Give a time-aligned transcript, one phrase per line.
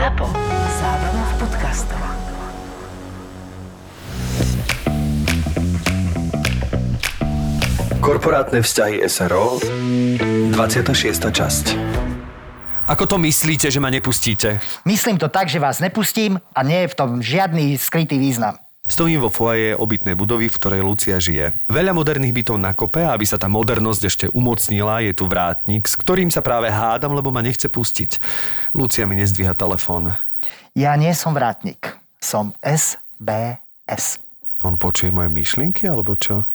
[0.00, 0.32] ZAPO.
[0.80, 2.00] Zábrná v podcastov.
[8.00, 11.04] Korporátne vzťahy SRO 26.
[11.20, 11.64] časť
[12.88, 14.64] Ako to myslíte, že ma nepustíte?
[14.88, 18.56] Myslím to tak, že vás nepustím a nie je v tom žiadny skrytý význam.
[18.90, 21.54] Stojím vo foaje obytnej budovy, v ktorej Lucia žije.
[21.70, 25.94] Veľa moderných bytov na kope, aby sa tá modernosť ešte umocnila, je tu vrátnik, s
[25.94, 28.18] ktorým sa práve hádam, lebo ma nechce pustiť.
[28.74, 30.10] Lucia mi nezdvíha telefón.
[30.74, 32.02] Ja nie som vrátnik.
[32.18, 34.18] Som SBS.
[34.66, 36.49] On počuje moje myšlienky, alebo čo?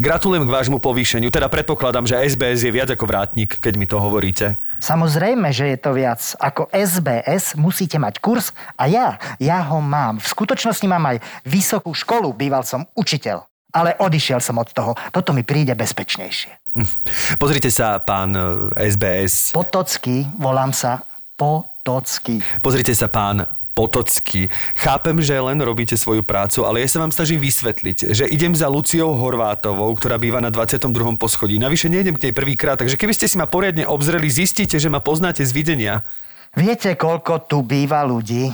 [0.00, 4.02] Gratulujem k vášmu povýšeniu, teda predpokladám, že SBS je viac ako vrátnik, keď mi to
[4.02, 4.58] hovoríte.
[4.82, 6.20] Samozrejme, že je to viac.
[6.42, 10.18] Ako SBS musíte mať kurz a ja, ja ho mám.
[10.18, 13.46] V skutočnosti mám aj vysokú školu, býval som učiteľ.
[13.70, 14.98] Ale odišiel som od toho.
[15.14, 16.74] Toto mi príde bezpečnejšie.
[17.38, 18.34] Pozrite sa, pán
[18.74, 19.54] SBS.
[19.54, 21.06] Potocky, volám sa
[21.38, 22.42] Potocky.
[22.58, 24.52] Pozrite sa, pán Potocky.
[24.76, 28.68] Chápem, že len robíte svoju prácu, ale ja sa vám snažím vysvetliť, že idem za
[28.68, 31.16] Luciou Horvátovou, ktorá býva na 22.
[31.16, 31.56] poschodí.
[31.56, 35.00] Navyše nejdem k nej prvýkrát, takže keby ste si ma poriadne obzreli, zistíte, že ma
[35.00, 36.04] poznáte z videnia.
[36.52, 38.52] Viete, koľko tu býva ľudí?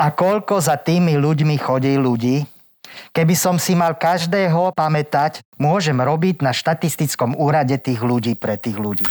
[0.00, 2.40] A koľko za tými ľuďmi chodí ľudí?
[3.12, 8.78] Keby som si mal každého pamätať, môžem robiť na štatistickom úrade tých ľudí pre tých
[8.78, 9.04] ľudí.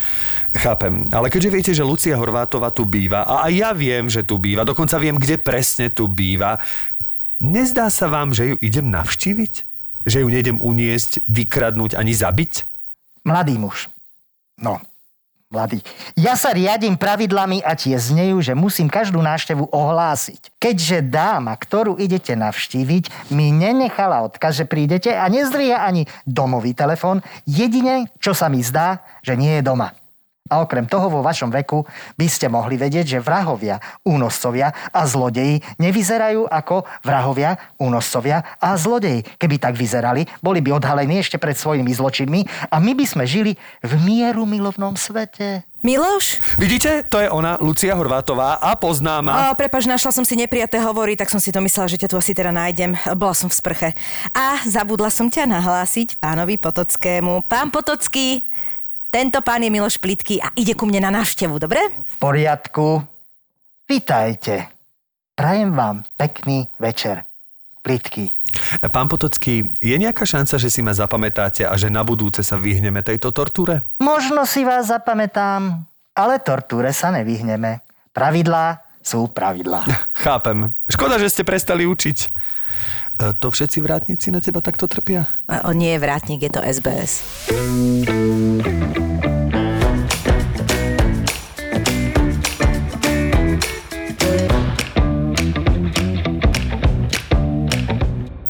[0.55, 4.39] Chápem, ale keďže viete, že Lucia Horvátova tu býva a aj ja viem, že tu
[4.39, 6.57] býva, dokonca viem, kde presne tu býva,
[7.43, 9.53] nezdá sa vám, že ju idem navštíviť?
[10.07, 12.53] Že ju nejdem uniesť, vykradnúť ani zabiť?
[13.27, 13.91] Mladý muž.
[14.55, 14.79] No,
[15.47, 15.79] mladý.
[16.19, 20.59] Ja sa riadím pravidlami a tie znejú, že musím každú návštevu ohlásiť.
[20.59, 27.23] Keďže dáma, ktorú idete navštíviť, mi nenechala odkaz, že prídete a nezdvia ani domový telefón,
[27.47, 29.95] jedine, čo sa mi zdá, že nie je doma.
[30.47, 31.83] A okrem toho vo vašom veku
[32.15, 39.23] by ste mohli vedieť, že vrahovia, únoscovia a zlodeji nevyzerajú ako vrahovia, únoscovia a zlodeji.
[39.37, 43.55] Keby tak vyzerali, boli by odhalení ešte pred svojimi zločinmi a my by sme žili
[43.83, 45.67] v mieru milovnom svete.
[45.85, 46.41] Miloš?
[46.57, 49.53] Vidíte, to je ona, Lucia Horvátová a pozná ma.
[49.53, 52.17] O, prepač, našla som si nepriaté hovory, tak som si to myslela, že ťa tu
[52.17, 52.97] asi teda nájdem.
[53.13, 53.89] Bola som v sprche.
[54.33, 57.45] A zabudla som ťa nahlásiť pánovi Potockému.
[57.45, 58.49] Pán Potocký,
[59.07, 61.79] tento pán je Miloš Plitky a ide ku mne na návštevu, dobre?
[61.79, 63.03] V poriadku.
[63.87, 64.67] Vítajte.
[65.37, 67.23] Prajem vám pekný večer.
[67.79, 68.35] Plitky.
[68.91, 72.99] Pán Potocký, je nejaká šanca, že si ma zapamätáte a že na budúce sa vyhneme
[72.99, 73.87] tejto tortúre?
[74.03, 77.79] Možno si vás zapamätám, ale tortúre sa nevyhneme.
[78.11, 79.87] Pravidlá sú pravidlá.
[80.25, 80.75] Chápem.
[80.91, 82.17] Škoda, že ste prestali učiť.
[83.17, 85.25] E, To všetci vrátnici na teba takto trpia?
[85.65, 87.25] On nie je vrátnik, je to SBS.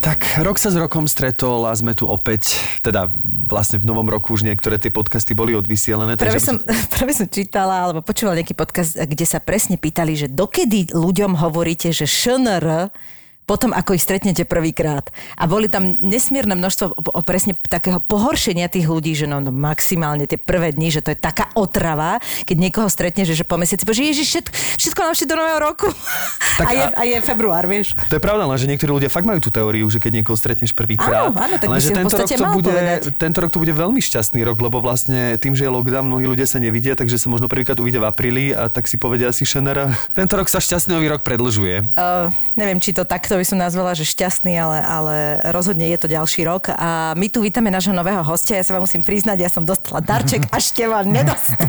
[0.04, 3.12] Tak rok sa s rokom stretol a sme tu opäť, teda
[3.48, 6.20] vlastne v novom roku už niektoré tie podcasty boli odvysielané.
[6.20, 6.60] Práve som,
[6.96, 11.96] práve som čítala, alebo počúvala nejaký podcast, kde sa presne pýtali, že dokedy ľuďom hovoríte,
[11.96, 12.92] že ŠNR
[13.48, 15.08] potom, ako ich stretnete prvýkrát.
[15.40, 19.56] A boli tam nesmierne množstvo o, o presne takého pohoršenia tých ľudí, že no, no
[19.56, 23.56] maximálne tie prvé dni, že to je taká otrava, keď niekoho stretne, že, že po
[23.56, 25.88] mesiaci, že ježiš, všetko, všetko nám do nového roku.
[26.60, 27.96] Tak a, je, a- je február, vieš.
[28.12, 30.76] To je pravda, len že niektorí ľudia fakt majú tú teóriu, že keď niekoho stretneš
[30.76, 31.32] prvýkrát.
[31.32, 33.00] Áno, áno, tak by len, si že ho v tento rok, to bude, povedať.
[33.16, 36.44] tento rok to bude veľmi šťastný rok, lebo vlastne tým, že je lockdown, mnohí ľudia
[36.44, 39.96] sa nevidia, takže sa možno prvýkrát uvidia v apríli a tak si povedia si Šenera.
[40.20, 41.96] Tento rok sa šťastný nový rok predlžuje.
[41.96, 42.28] Uh,
[42.60, 45.16] neviem, či to takto by som nazvala, že šťastný, ale, ale
[45.50, 46.70] rozhodne je to ďalší rok.
[46.74, 48.58] A my tu vítame nášho nového hostia.
[48.60, 51.68] Ja sa vám musím priznať, ja som dostala darček a Števan nedostal.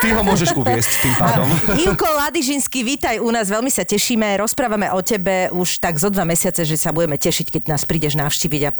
[0.00, 1.48] Ty ho môžeš uviesť tým pádom.
[1.76, 4.36] Ivko Ladižinský, vítaj u nás, veľmi sa tešíme.
[4.40, 8.16] Rozprávame o tebe už tak zo dva mesiace, že sa budeme tešiť, keď nás prídeš
[8.16, 8.70] navštíviť a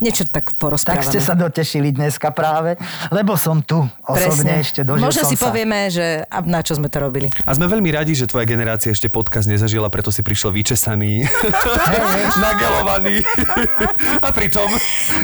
[0.00, 1.06] niečo tak Tak porozprávame.
[1.08, 2.76] ste sa dotešili dneska práve,
[3.10, 5.48] lebo som tu osobne ešte dožil Možno si sa.
[5.50, 7.32] povieme, že a na čo sme to robili.
[7.42, 11.22] A sme veľmi radi, že tvoja generácia ešte podcast nezažila, preto si prišiel vyčesaný,
[12.42, 13.22] nagelovaný.
[14.18, 14.66] A pritom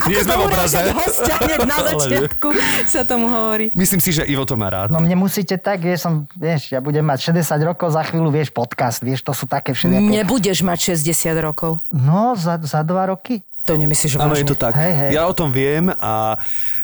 [0.06, 0.78] nie sme v obraze.
[0.94, 2.54] hostia hneď na začiatku
[2.86, 3.74] sa tomu hovorí.
[3.74, 4.94] Myslím si, že Ivo to má rád.
[4.94, 8.54] No mne musíte tak, vieš, som, vieš, ja budem mať 60 rokov, za chvíľu, vieš,
[8.54, 10.22] podcast, vieš, to sú také všelijaké...
[10.22, 11.82] Nebudeš mať 60 rokov.
[11.90, 13.42] No, za, za dva roky.
[13.62, 14.42] To nemyslíš Áno, vážne?
[14.42, 14.74] je to tak.
[14.74, 15.10] Hej, hej.
[15.14, 16.34] Ja o tom viem a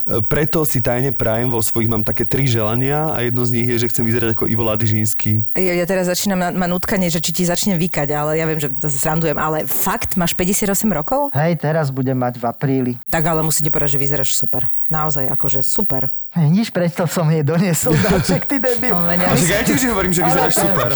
[0.07, 3.67] e, preto si tajne prajem vo svojich, mám také tri želania a jedno z nich
[3.67, 5.43] je, že chcem vyzerať ako Ivo Ladyžínsky.
[5.53, 8.57] Ja, ja teraz začínam na, ma nutkanie, že či ti začne vykať, ale ja viem,
[8.57, 11.35] že to srandujem, ale fakt, máš 58 rokov?
[11.35, 12.93] Hej, teraz budem mať v apríli.
[13.05, 14.71] Tak ale musím ti povedať, že vyzeráš super.
[14.87, 16.15] Naozaj, akože super.
[16.33, 18.95] Nič preto som jej doniesol dáček, ty debil.
[18.95, 20.89] No, ja ja tiež hovorím, že vyzeráš Ale- super.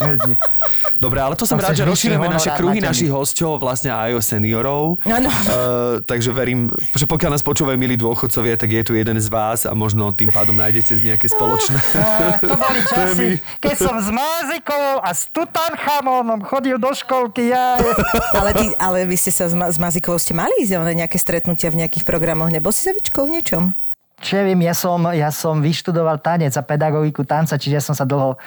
[1.03, 4.15] Dobre, ale to som To rád, že rozšírime naše na kruhy našich hostov, vlastne aj
[4.15, 5.03] o seniorov.
[5.03, 5.27] Áno.
[5.27, 9.67] Uh, takže verím, že pokiaľ nás počúvajú milí dôchodcovia, tak je tu jeden z vás
[9.67, 11.75] a možno tým pádom nájdete z nejaké spoločné.
[11.99, 13.29] A to boli časy,
[13.59, 17.51] keď som s Mázikovou a s Tutanchamónom chodil do školky.
[17.51, 17.83] Ja...
[18.39, 21.19] Ale, ty, ale vy ste sa s, Ma- s Mazikovou ste mali ísť na nejaké
[21.19, 22.55] stretnutia v nejakých programoch.
[22.55, 23.75] Nebol si za Vičkou v niečom?
[24.23, 27.91] Čo ja viem, ja som, ja som vyštudoval tanec a pedagogiku tanca, čiže ja som
[27.91, 28.39] sa dlho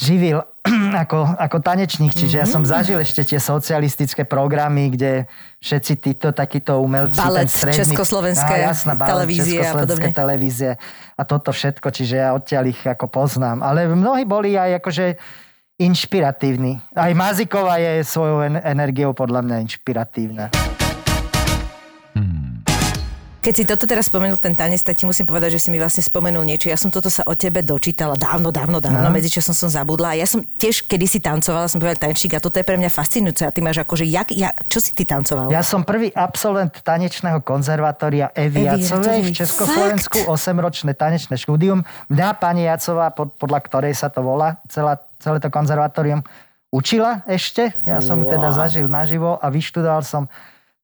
[0.00, 0.40] živil
[1.04, 5.28] ako, ako tanečník, čiže ja som zažil ešte tie socialistické programy, kde
[5.60, 7.20] všetci títo takíto umelci...
[7.20, 10.10] Balet stredný, československé Á, jasná, balet televízie a československé podobne.
[10.16, 10.70] televízie
[11.14, 13.60] a toto všetko, čiže ja odtiaľ ich ako poznám.
[13.60, 15.04] Ale mnohí boli aj akože
[15.76, 16.80] inšpiratívni.
[16.96, 20.48] Aj Mazikova je svojou en- energiou podľa mňa inšpiratívna.
[23.44, 26.00] Keď si toto teraz spomenul, ten tanec, tak ti musím povedať, že si mi vlastne
[26.00, 26.72] spomenul niečo.
[26.72, 29.12] Ja som toto sa o tebe dočítala dávno, dávno, dávno, No.
[29.12, 30.16] medzičasom som zabudla.
[30.16, 33.44] A ja som tiež kedysi tancovala, som povedala tančník a toto je pre mňa fascinujúce.
[33.44, 35.52] A ty máš akože, jak, ja, čo si ty tancoval?
[35.52, 39.36] Ja som prvý absolvent tanečného konzervatória Evy Evy Jacovej v.
[39.36, 41.84] Československu, 8-ročné tanečné štúdium.
[42.08, 46.24] Mňa pani Jacová, pod, podľa ktorej sa to volá, celá, celé to konzervatórium,
[46.72, 47.76] učila ešte.
[47.84, 50.32] Ja som ju teda zažil naživo a vyštudoval som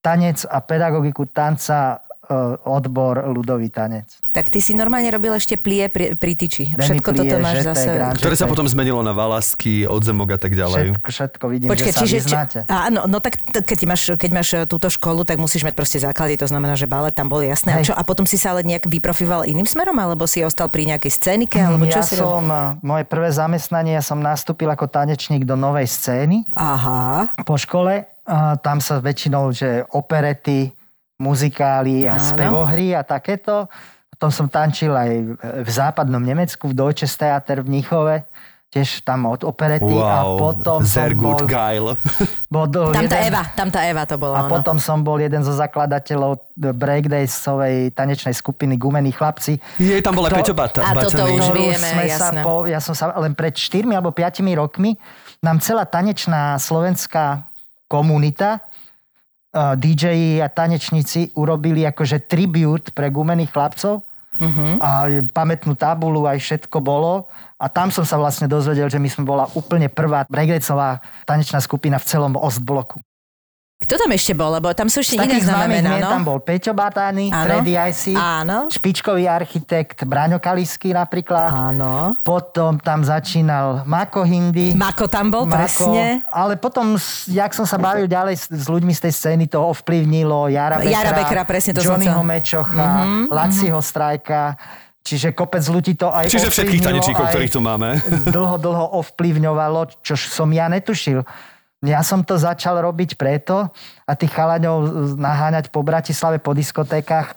[0.05, 2.05] tanec a pedagogiku tanca
[2.63, 4.07] odbor ľudový tanec.
[4.31, 6.71] Tak ty si normálne robil ešte plie pri, pri tyči.
[6.71, 7.89] Demi Všetko plie, toto máš žete, zase...
[7.91, 10.95] grand- Ktoré sa potom zmenilo na valasky, odzemok a tak ďalej.
[10.95, 12.17] Všetko, všetko vidím, Počkej, že sa čiže...
[12.23, 12.59] vyznáte.
[12.71, 15.99] áno, no tak t- keď máš, keď máš e, túto školu, tak musíš mať proste
[15.99, 17.75] základy, to znamená, že balet tam bol jasné.
[17.75, 20.87] A, čo, a potom si sa ale nejak vyprofival iným smerom, alebo si ostal pri
[20.95, 24.87] nejakej scénike, alebo čo ja si som, e, moje prvé zamestnanie, ja som nastúpil ako
[24.87, 26.47] tanečník do novej scény.
[26.55, 28.07] Aha, po škole.
[28.31, 30.71] A tam sa väčšinou, že operety,
[31.21, 32.25] muzikály a Áno.
[32.25, 33.69] spevohry a takéto.
[34.09, 35.11] Potom som tančil aj
[35.65, 38.25] v západnom Nemecku, v Deutsches Theater v Mníchove.
[38.71, 41.99] Tiež tam od operety a Wow, potom sehr som bol, geil.
[42.55, 44.37] bol tam tá jeden, Eva, tam tá Eva to bola.
[44.39, 44.53] a ono.
[44.55, 49.59] potom som bol jeden zo zakladateľov breakdanceovej tanečnej skupiny Gumení chlapci.
[49.75, 52.47] Jej, tam bola Peťo Bata, A toto už vieme, sme sa jasné.
[52.47, 54.95] po, ja som sa len pred 4 alebo 5 rokmi
[55.43, 57.43] nám celá tanečná slovenská
[57.91, 58.63] komunita
[59.55, 64.07] DJ a tanečníci urobili akože tribute pre gumených chlapcov
[64.41, 64.81] Mhm.
[64.81, 64.91] a
[65.37, 67.29] pamätnú tabulu aj všetko bolo
[67.61, 72.01] a tam som sa vlastne dozvedel, že my sme bola úplne prvá breakdanceová tanečná skupina
[72.01, 73.05] v celom Ostbloku.
[73.81, 74.53] Kto tam ešte bol?
[74.53, 76.11] Lebo tam sú ešte iné známe mená, no?
[76.13, 77.45] tam bol Peťo Batány, Áno.
[77.49, 78.69] Freddy Icy, Áno.
[78.69, 81.49] špičkový architekt Braňo Kalisky napríklad.
[81.49, 82.13] Áno.
[82.21, 84.77] Potom tam začínal Mako Hindi.
[84.77, 86.21] Mako tam bol, Mako, presne.
[86.29, 90.53] Ale potom, jak som sa bavil ďalej s, s ľuďmi z tej scény, to ovplyvnilo
[90.53, 92.21] Jara Bekra, Jara Bekra, presne to Johnnyho.
[92.21, 94.61] Mečocha, mm-hmm, Laciho Strajka.
[95.01, 97.97] Čiže kopec ľudí to aj Čiže všetkých tanečníkov, ktorých tu máme.
[98.29, 101.25] Dlho, dlho ovplyvňovalo, čo som ja netušil.
[101.81, 103.73] Ja som to začal robiť preto
[104.05, 107.33] a tých chalaňov naháňať po Bratislave, po diskotékach,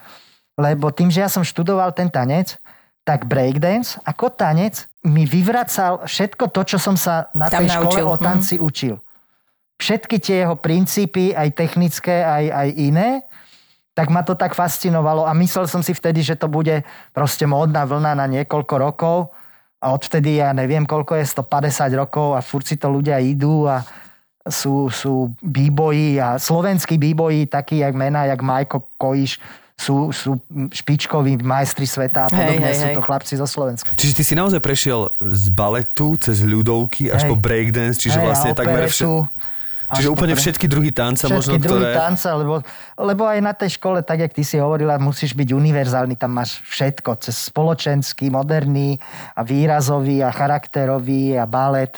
[0.60, 2.60] lebo tým, že ja som študoval ten tanec,
[3.08, 8.04] tak breakdance ako tanec mi vyvracal všetko to, čo som sa na Tam tej škole
[8.04, 8.08] naučil.
[8.08, 8.96] o tanci učil.
[9.80, 13.10] Všetky tie jeho princípy, aj technické, aj, aj iné,
[13.96, 17.84] tak ma to tak fascinovalo a myslel som si vtedy, že to bude proste módna
[17.84, 19.18] vlna na niekoľko rokov
[19.84, 23.84] a odvtedy ja neviem, koľko je, 150 rokov a furt si to ľudia idú a
[24.44, 29.40] sú, sú b-boyi a slovenskí b-boyi, takí jak mená, jak Majko Kojiš,
[29.74, 30.38] sú, sú
[30.70, 32.96] špičkoví majstri sveta a podobne hej, sú hej.
[32.96, 33.90] to chlapci zo Slovenska.
[33.98, 37.30] Čiže ty si naozaj prešiel z baletu cez ľudovky až Hej.
[37.34, 39.52] po breakdance, čiže Hej, vlastne takmer operetu, vše...
[39.94, 41.94] Čiže úplne pre- všetky druhy tanca Všetky možno, druhy ktoré...
[41.94, 42.56] tanca, lebo,
[42.98, 46.66] lebo aj na tej škole, tak jak ty si hovorila, musíš byť univerzálny, tam máš
[46.66, 48.98] všetko, cez spoločenský, moderný
[49.38, 51.94] a výrazový a charakterový a balet.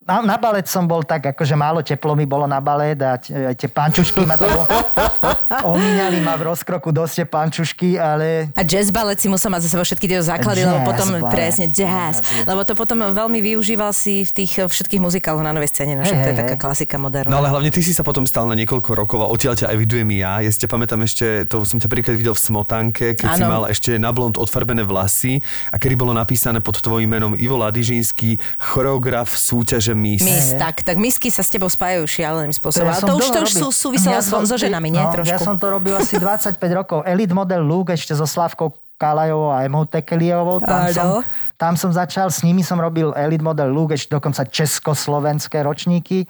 [0.00, 3.52] Na, na balet som bol tak, akože málo teplo mi bolo na balet a aj
[3.52, 4.48] tie pančušky ma to
[5.68, 9.76] omíňali ma v rozkroku dosť tie pančušky, ale A jazz ballet si musel mať za
[9.76, 11.28] sebou všetky tie základy, lebo Jazz potom, ballet.
[11.28, 16.00] presne, jazz, lebo to potom veľmi využíval si v tých všetkých muzikáloch na novej scéne,
[16.00, 17.28] no však Hej, to je hej, taká klasika moderná.
[17.28, 20.08] No ale hlavne ty si sa potom stal na niekoľko rokov a odtiaľ ťa evidujem
[20.16, 20.40] ja.
[20.40, 23.52] Ja si ťa pamätám ešte, to som ťa prvýkrát videl v Smotanke, keď si Áno.
[23.52, 28.40] mal ešte na blond odfarbené vlasy a kedy bolo napísané pod tvojím menom Ivo Ladyžínsky,
[28.56, 30.22] choreograf súťaže Miss.
[30.22, 32.88] Mis, tak, tak misky sa s tebou spájajú šialeným spôsobom.
[32.88, 35.02] ja Ale to už, to už sú, súviselo Ja so, som- so ženami, nie?
[35.02, 35.30] No, trošku.
[35.30, 36.98] ja som to robil asi 25 rokov.
[37.04, 40.60] Elite model Luke ešte so Slavkou Kalajovou a Emou Tekeliovou.
[40.60, 40.92] Tam Áno.
[40.92, 41.08] som,
[41.56, 46.28] tam som začal, s nimi som robil Elite model Luke, ešte dokonca československé ročníky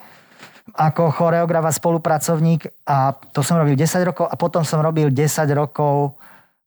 [0.70, 5.26] ako choreograf a spolupracovník a to som robil 10 rokov a potom som robil 10
[5.50, 6.14] rokov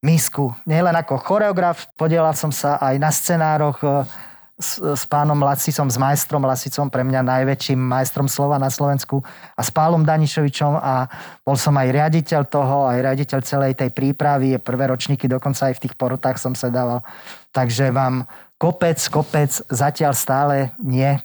[0.04, 0.52] misku.
[0.68, 3.88] Nielen ako choreograf, podielal som sa aj na scenároch e,
[4.60, 9.26] s, s pánom Lacicom, s majstrom Lacicom, pre mňa najväčším majstrom slova na Slovensku
[9.58, 11.10] a s Pálom Danišovičom a
[11.42, 15.84] bol som aj riaditeľ toho, aj riaditeľ celej tej prípravy, prvé ročníky dokonca aj v
[15.90, 17.02] tých porotách som sa dával.
[17.50, 18.30] Takže vám
[18.62, 21.18] kopec, kopec, zatiaľ stále nie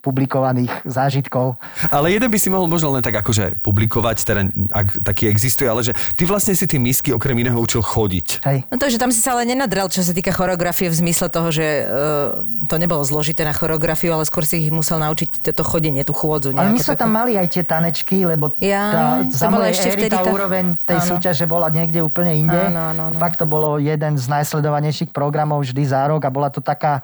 [0.00, 1.58] publikovaných zážitkov.
[1.90, 5.82] Ale jeden by si mohol možno len tak akože publikovať, teda ak taký existuje, ale
[5.82, 8.46] že ty vlastne si tie misky okrem iného učil chodiť.
[8.46, 8.58] Hej.
[8.70, 11.48] No to, že tam si sa ale nenadrel, čo sa týka choreografie v zmysle toho,
[11.50, 16.02] že uh, to nebolo zložité na choreografiu, ale skôr si ich musel naučiť toto chodenie,
[16.06, 16.54] tú chôdzu.
[16.54, 17.02] Ale my sme také.
[17.04, 20.30] tam mali aj tie tanečky, lebo Ja, tá, to za mojej ešte éry tá tá-
[20.30, 21.08] úroveň tej Áno.
[21.14, 22.60] súťaže bola niekde úplne inde.
[22.70, 23.16] Áno, áno, áno.
[23.18, 27.02] Fakt to bolo jeden z najsledovanejších programov vždy za rok a bola to taká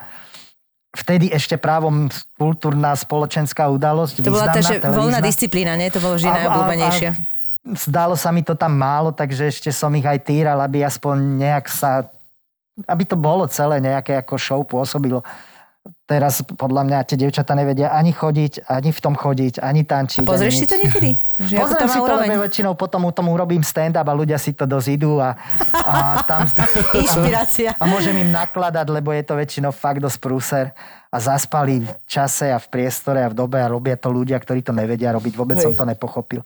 [0.94, 2.06] vtedy ešte právom
[2.38, 4.22] kultúrna spoločenská udalosť.
[4.22, 5.90] To bola tá, že voľná disciplína, nie?
[5.90, 7.08] To bolo vždy A- a- najobľúbenejšie.
[7.10, 7.32] a
[7.64, 11.64] Zdalo sa mi to tam málo, takže ešte som ich aj týral, aby aspoň nejak
[11.72, 12.04] sa
[12.82, 15.22] aby to bolo celé nejaké ako show pôsobilo.
[16.04, 20.28] Teraz podľa mňa tie dievčatá nevedia ani chodiť, ani v tom chodiť, ani tančiť.
[20.28, 21.11] Pozrieš ani si to niekedy?
[21.40, 24.52] Že Pozriem to si to, lebo väčšinou potom u tom urobím stand-up a ľudia si
[24.52, 25.32] to dosť idú a,
[25.73, 26.44] a tam...
[27.00, 27.73] Inšpirácia.
[27.80, 30.66] A môžem im nakladať, lebo je to väčšinou fakt dosť prúser
[31.08, 34.61] a zaspali v čase a v priestore a v dobe a robia to ľudia, ktorí
[34.61, 35.32] to nevedia robiť.
[35.40, 35.73] Vôbec Hej.
[35.73, 36.44] som to nepochopil.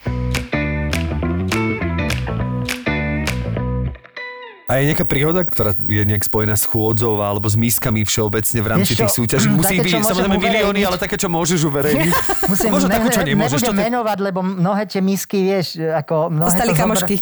[4.68, 8.68] A je nejaká príhoda, ktorá je nejak spojená s chôdzou alebo s mískami všeobecne v
[8.68, 9.48] rámci Vieš tých súťaží?
[9.48, 12.12] Musí také, byť samozrejme milióny, ale také, čo môžeš uverejniť.
[12.52, 13.64] Musím, Možno takú, čo nemôžeš.
[13.64, 16.28] Nebudem menovať, lebo mnohé tie misky, vieš, ako...
[16.28, 17.16] Mnohé Ostali kamošky.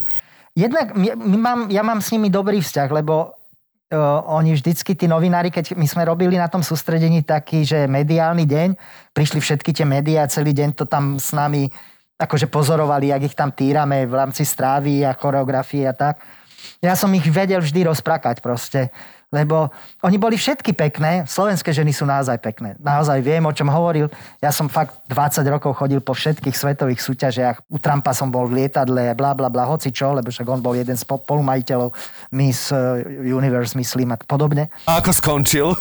[0.59, 5.07] Jednak my, my mám, ja mám s nimi dobrý vzťah, lebo uh, oni vždycky, tí
[5.07, 8.69] novinári, keď my sme robili na tom sústredení taký, že mediálny deň,
[9.15, 11.71] prišli všetky tie médiá, celý deň to tam s nami
[12.19, 16.19] akože pozorovali, jak ich tam týrame v rámci strávy a choreografie a tak.
[16.85, 18.93] Ja som ich vedel vždy rozprakať proste,
[19.35, 19.75] lebo
[20.07, 22.79] oni boli všetky pekné, slovenské ženy sú naozaj pekné.
[22.79, 24.07] Naozaj viem, o čom hovoril.
[24.39, 27.67] Ja som fakt 20 rokov chodil po všetkých svetových súťažiach.
[27.67, 30.79] U Trumpa som bol v lietadle, bla bla bla, hoci čo, lebo však on bol
[30.79, 31.91] jeden z po- spolumajiteľov
[32.39, 34.71] Miss eh, Universe, myslím, a podobne.
[34.87, 35.75] A ako skončil?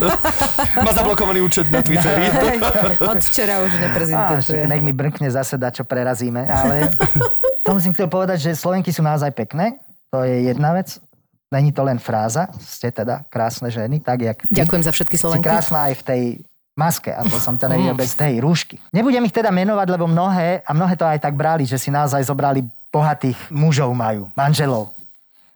[0.84, 2.26] Má zablokovaný účet na Twitteri.
[3.14, 4.66] Od včera už neprezentuje.
[4.66, 6.50] nech mi brnkne zase čo prerazíme.
[6.50, 6.90] Ale
[7.64, 9.78] to musím chcel povedať, že Slovenky sú naozaj pekné.
[10.12, 11.00] To je jedna vec.
[11.52, 12.48] Není to len fráza.
[12.60, 14.52] Ste teda krásne ženy, tak jak ty.
[14.52, 15.44] Ďakujem za všetky Si Slovenky.
[15.44, 16.22] krásna aj v tej
[16.72, 18.80] maske, a to som ťa nevidel bez tej rúšky.
[18.96, 22.24] Nebudem ich teda menovať, lebo mnohé, a mnohé to aj tak brali, že si naozaj
[22.24, 24.96] zobrali bohatých mužov majú, manželov,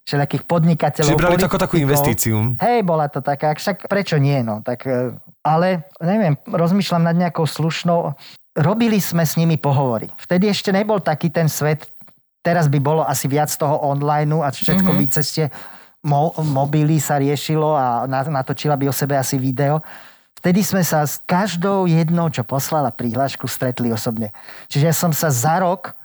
[0.04, 1.08] všelijakých podnikateľov.
[1.08, 2.60] Čiže brali to ako takú investíciu.
[2.60, 4.60] Hej, bola to taká, však prečo nie, no.
[4.60, 8.12] Tak, e, ale neviem, rozmýšľam nad nejakou slušnou...
[8.56, 10.08] Robili sme s nimi pohovory.
[10.16, 11.92] Vtedy ešte nebol taký ten svet,
[12.46, 15.02] teraz by bolo asi viac toho online a všetko mm-hmm.
[15.02, 15.46] by cez tie
[16.06, 19.82] mo- mobily sa riešilo a na- natočila by o sebe asi video.
[20.38, 24.30] Vtedy sme sa s každou jednou, čo poslala prihlášku, stretli osobne.
[24.70, 25.98] Čiže ja som sa za rok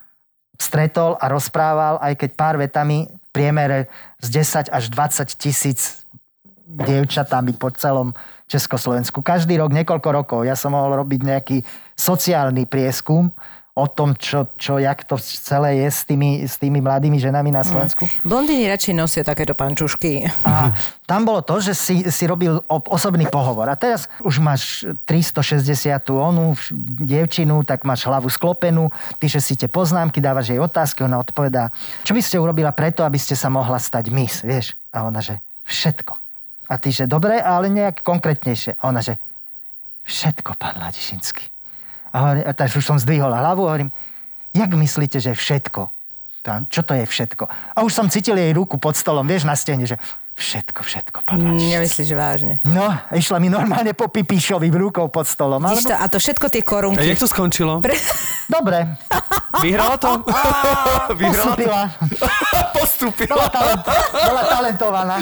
[0.57, 3.86] stretol a rozprával, aj keď pár vetami, v priemere
[4.17, 6.01] z 10 až 20 tisíc
[6.65, 8.17] dievčatami po celom
[8.50, 9.24] Československu.
[9.24, 10.39] Každý rok, niekoľko rokov.
[10.43, 11.57] Ja som mohol robiť nejaký
[11.95, 13.31] sociálny prieskum
[13.81, 17.65] o tom, čo, čo jak to celé je s tými, s tými mladými ženami na
[17.65, 18.05] Slovensku.
[18.21, 20.29] Blondíny radšej nosia takéto pančušky.
[20.45, 20.69] A
[21.09, 23.65] tam bolo to, že si, si robil osobný pohovor.
[23.65, 26.53] A teraz už máš 360 onú
[27.01, 31.73] dievčinu, tak máš hlavu sklopenú, píše si tie poznámky, dávaš jej otázky, ona odpovedá,
[32.05, 34.77] čo by ste urobila preto, aby ste sa mohla stať mis, vieš?
[34.93, 36.13] A ona, že všetko.
[36.71, 38.79] A ty, že dobre, ale nejak konkrétnejšie.
[38.79, 39.19] A ona, že
[40.07, 41.43] všetko, pán Ladišinský.
[42.11, 43.89] A, hovorím, a už som zdvihol hlavu a hovorím,
[44.51, 45.87] jak myslíte, že všetko?
[46.41, 47.45] Tam, čo to je všetko?
[47.47, 50.01] A už som cítil jej ruku pod stolom, vieš, na stene, že
[50.33, 51.69] všetko, všetko, pán Ladišinský.
[51.69, 52.53] Nemyslíš vážne.
[52.65, 55.61] No, išla mi normálne po pipíšovi v rukou pod stolom.
[55.61, 56.01] Vidíš to, Alebo...
[56.01, 57.05] a to všetko tie A korunky.
[57.05, 57.77] jak to skončilo?
[58.49, 58.97] Dobre,
[59.61, 60.25] Vyhrala to?
[61.19, 61.61] Vyhrala to?
[61.69, 61.81] postupila.
[62.73, 63.35] Postupila.
[63.37, 65.15] Bola, talent, bola talentovaná.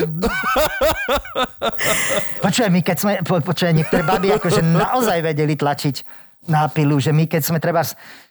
[2.45, 7.11] Počuj, my keď sme, po, počuj, niektoré baby akože naozaj vedeli tlačiť na pilu, že
[7.11, 7.83] my keď sme treba,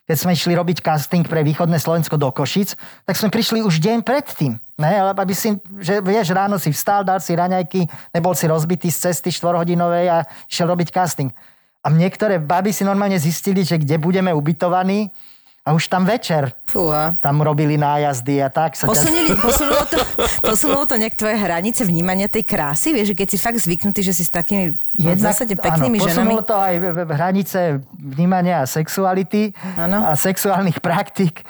[0.08, 4.00] keď sme išli robiť casting pre východné Slovensko do Košic, tak sme prišli už deň
[4.06, 4.56] predtým.
[4.78, 8.94] Ne, ale aby si, že vieš, ráno si vstal, dal si raňajky, nebol si rozbitý
[8.94, 11.34] z cesty 4-hodinovej a išiel robiť casting.
[11.82, 15.10] A niektoré baby si normálne zistili, že kde budeme ubytovaní
[15.68, 17.20] a A už tam večer Fúha.
[17.20, 18.72] tam robili nájazdy a tak.
[18.72, 18.96] Sa ťa...
[18.96, 19.98] Posunuli, posunulo, to,
[20.40, 22.96] posunulo to nejak tvoje hranice vnímania tej krásy?
[22.96, 26.32] Vieš, že keď si fakt zvyknutý, že si s takými v zásade peknými áno, ženami.
[26.34, 26.74] posunulo to aj
[27.14, 27.60] hranice
[27.94, 30.02] vnímania sexuality Áno.
[30.02, 31.46] a sexuálnych praktik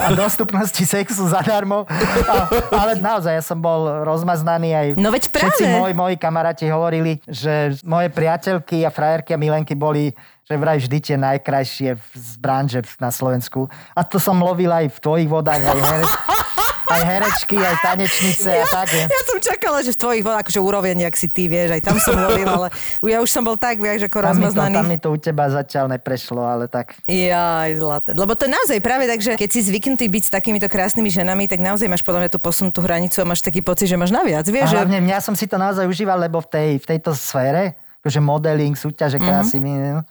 [0.00, 1.86] a dostupnosti sexu zadarmo.
[2.26, 4.86] A, ale naozaj, ja som bol rozmaznaný aj...
[4.96, 5.54] No veď práve.
[5.54, 10.10] Všetci moji, moji kamaráti hovorili, že moje priateľky a frajerky a milenky boli
[10.52, 13.72] že vraj vždy tie najkrajšie z branže na Slovensku.
[13.96, 16.06] A to som lovil aj v tvojich vodách, aj, here,
[16.92, 18.92] aj herečky, aj tanečnice a tak.
[18.92, 21.96] Ja som čakala, že v tvojich voľách, akože úroveň, jak si ty, vieš, aj tam
[21.96, 22.68] som lovil, ale
[23.08, 24.76] ja už som bol tak, vieš, ako Tam mi, to, rozmaznaný.
[24.76, 27.00] tam mi to u teba zatiaľ neprešlo, ale tak.
[27.08, 28.12] Jaj, zlaté.
[28.12, 31.48] Lebo to je naozaj práve tak, že keď si zvyknutý byť s takýmito krásnymi ženami,
[31.48, 34.44] tak naozaj máš podľa mňa tú posunutú hranicu a máš taký pocit, že máš naviac.
[34.44, 34.76] A Vieš, že...
[34.76, 38.74] hlavne mňa som si to naozaj užíval, lebo v, tej, v tejto sfére, akože modeling,
[38.74, 40.02] súťaže krásy, mm-hmm.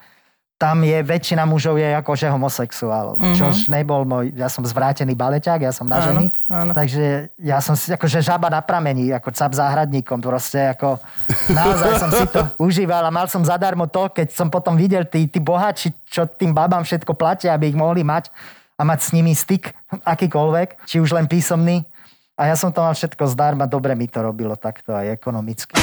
[0.61, 3.17] Tam je väčšina mužov je akože homosexuálov.
[3.17, 3.33] Mm-hmm.
[3.33, 6.29] Čož nebol môj, ja som zvrátený baleťák, ja som na ženy.
[6.45, 11.01] Takže ja som si akože žaba na pramení, ako cap záhradníkom, proste ako
[11.57, 15.25] naozaj som si to užíval a mal som zadarmo to, keď som potom videl tí,
[15.25, 18.29] tí boháči, čo tým babám všetko platia, aby ich mohli mať
[18.77, 19.73] a mať s nimi styk
[20.05, 21.81] akýkoľvek, či už len písomný.
[22.37, 25.73] A ja som to mal všetko zdarma, dobre mi to robilo takto aj ekonomicky.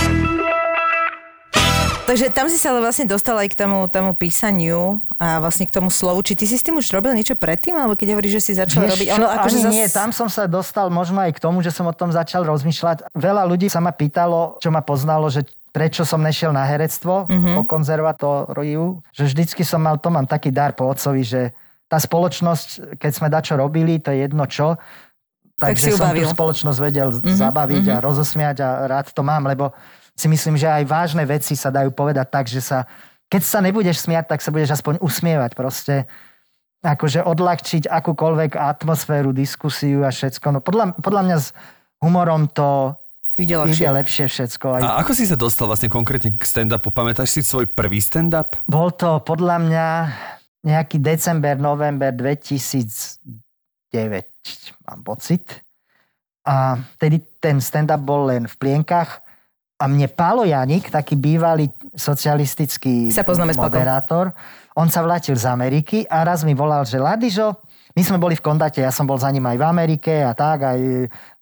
[2.08, 5.72] Takže tam si sa ale vlastne dostal aj k tomu, tomu písaniu a vlastne k
[5.76, 6.24] tomu slovu.
[6.24, 8.88] Či ty si s tým už robil niečo predtým, alebo keď hovoríš, že si začal
[8.88, 9.08] Vieš robiť?
[9.12, 9.72] čo, Ono, akože ani zas...
[9.76, 13.12] nie, tam som sa dostal možno aj k tomu, že som o tom začal rozmýšľať.
[13.12, 17.32] Veľa ľudí sa ma pýtalo, čo ma poznalo, že prečo som nešiel na herectvo Mhm.
[17.36, 17.54] mm-hmm.
[17.60, 21.52] po konzervatóriu, že vždycky som mal, to mám taký dar po otcovi, že
[21.92, 24.80] tá spoločnosť, keď sme dačo robili, to je jedno čo,
[25.60, 27.36] Tak si takže som tú spoločnosť vedel mm-hmm.
[27.36, 28.00] zabaviť mm-hmm.
[28.00, 29.76] a rozosmiať a rád to mám, lebo
[30.18, 32.84] si myslím, že aj vážne veci sa dajú povedať tak, že sa,
[33.30, 36.10] keď sa nebudeš smiať, tak sa budeš aspoň usmievať proste
[36.82, 40.46] akože odľahčiť akúkoľvek atmosféru, diskusiu a všetko.
[40.54, 41.46] No podľa, podľa mňa s
[41.98, 42.94] humorom to
[43.38, 43.86] Ide ide lepšie.
[43.86, 44.66] lepšie všetko.
[44.78, 46.90] Aj, A ako si sa dostal vlastne konkrétne k stand-upu?
[46.90, 48.58] Pamätáš si svoj prvý stand-up?
[48.66, 49.86] Bol to podľa mňa
[50.66, 53.94] nejaký december, november 2009,
[54.90, 55.62] mám pocit.
[56.42, 59.22] A vtedy ten stand-up bol len v plienkach
[59.78, 64.34] a mne Pálo Janik, taký bývalý socialistický Sa moderátor,
[64.74, 67.54] on sa vrátil z Ameriky a raz mi volal, že Ladižo,
[67.94, 70.66] my sme boli v kontakte, ja som bol za ním aj v Amerike a tak,
[70.66, 70.78] aj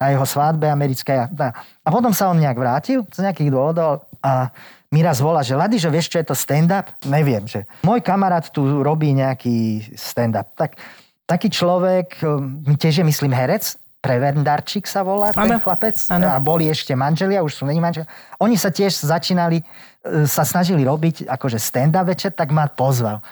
[0.01, 1.17] na jeho svadbe americkej.
[1.17, 1.53] A, tak.
[1.61, 4.53] a potom sa on nejak vrátil z nejakých dôvodov a
[4.89, 6.89] mi raz volá, že Ladižo, vieš, čo je to stand-up?
[7.05, 10.57] Neviem, že môj kamarát tu robí nejaký stand-up.
[10.57, 10.81] Tak,
[11.29, 15.99] taký človek, um, tiež je myslím herec, Prevendarčík sa volá ten Áno, chlapec.
[16.13, 16.31] áno.
[16.31, 18.07] A boli ešte manželia, už sú není manželia.
[18.39, 19.65] Oni sa tiež začínali,
[20.05, 23.25] e, sa snažili robiť akože stand-up večer, tak ma pozval.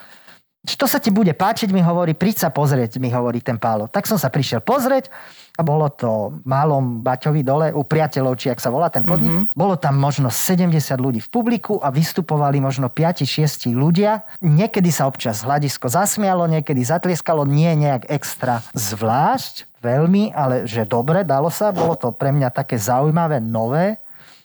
[0.65, 3.85] Čo sa ti bude páčiť, mi hovorí, príď sa pozrieť, mi hovorí ten Pálo.
[3.85, 5.13] Tak som sa prišiel pozrieť
[5.55, 9.29] a bolo to malom Baťovi dole u priateľov, či ak sa volá ten podnik.
[9.29, 9.53] Mm-hmm.
[9.53, 14.25] Bolo tam možno 70 ľudí v publiku a vystupovali možno 5-6 ľudia.
[14.41, 21.29] Niekedy sa občas hľadisko zasmialo, niekedy zatlieskalo, nie nejak extra zvlášť, veľmi, ale že dobre,
[21.29, 21.69] dalo sa.
[21.69, 24.01] Bolo to pre mňa také zaujímavé, nové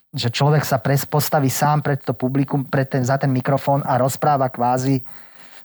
[0.10, 4.02] že človek sa pres postaví sám pred to publikum, pred ten, za ten mikrofón a
[4.02, 5.06] rozpráva kvázi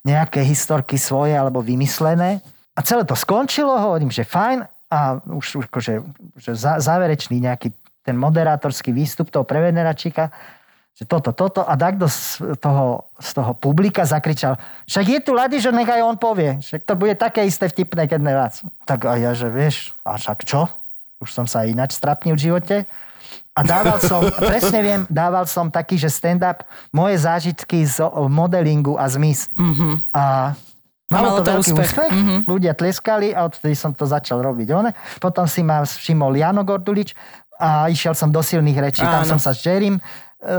[0.04, 2.44] nejaké historky svoje alebo vymyslené.
[2.76, 5.94] A celé to skončilo, hovorím, že fajn a už akože,
[6.36, 7.72] že za, záverečný nejaký
[8.04, 10.28] ten moderátorský výstup toho prevederačíka,
[10.94, 14.54] že toto, toto a takto z toho, z toho publika zakričal,
[14.86, 18.20] však je tu Lady, že nechaj on povie, však to bude také isté vtipné, keď
[18.22, 18.62] ne vás.
[18.86, 20.70] Tak a ja, že vieš, a však čo?
[21.18, 22.76] Už som sa ináč strapnil v živote.
[23.54, 26.62] A dával som, presne viem, dával som taký, že stand-up,
[26.94, 29.40] moje zážitky z modelingu a z mis.
[29.54, 30.14] Mm-hmm.
[30.14, 30.54] A
[31.12, 31.90] Malo malo to, to veľký úspech.
[31.94, 32.10] úspech.
[32.10, 32.38] Mm-hmm.
[32.48, 34.68] Ľudia tleskali a odtedy som to začal robiť.
[34.74, 34.90] One.
[35.22, 37.14] Potom si ma všimol Jano Gordulič
[37.54, 39.04] a išiel som do silných rečí.
[39.04, 39.30] Tam Áno.
[39.36, 40.02] som sa s Jerrym e,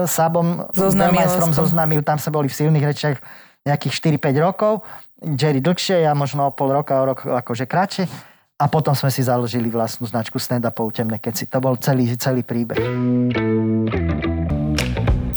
[0.09, 1.61] Sabom Zoznámil Belmajstrom aspoň.
[1.61, 2.01] zoznámil.
[2.01, 3.17] Tam sa boli v silných rečiach
[3.65, 4.73] nejakých 4-5 rokov.
[5.21, 8.05] Jerry dlhšie, ja možno o pol roka, o rok akože kratšie.
[8.55, 11.45] A potom sme si založili vlastnú značku stand-upov Temné keci.
[11.51, 12.79] To bol celý, celý príbeh.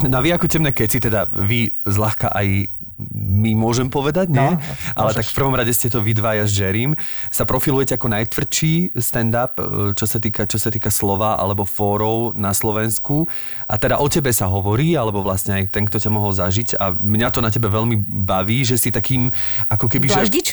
[0.06, 2.70] Na vy ako temné keci, teda vy zľahka aj
[3.14, 4.42] my môžem povedať, nie?
[4.42, 4.58] No,
[4.98, 5.18] Ale môžeš.
[5.22, 6.98] tak v prvom rade ste to vy dvaja s Jerrym.
[7.30, 12.34] Sa profilujete ako najtvrdší stand-up, e, čo sa týka, čo sa týka slova alebo fórov
[12.34, 13.30] na Slovensku.
[13.70, 16.74] A teda o tebe sa hovorí, alebo vlastne aj ten, kto ťa mohol zažiť.
[16.82, 19.30] A mňa to na tebe veľmi baví, že si takým
[19.70, 20.10] ako keby...
[20.10, 20.14] Že...
[20.18, 20.48] Dlaždič?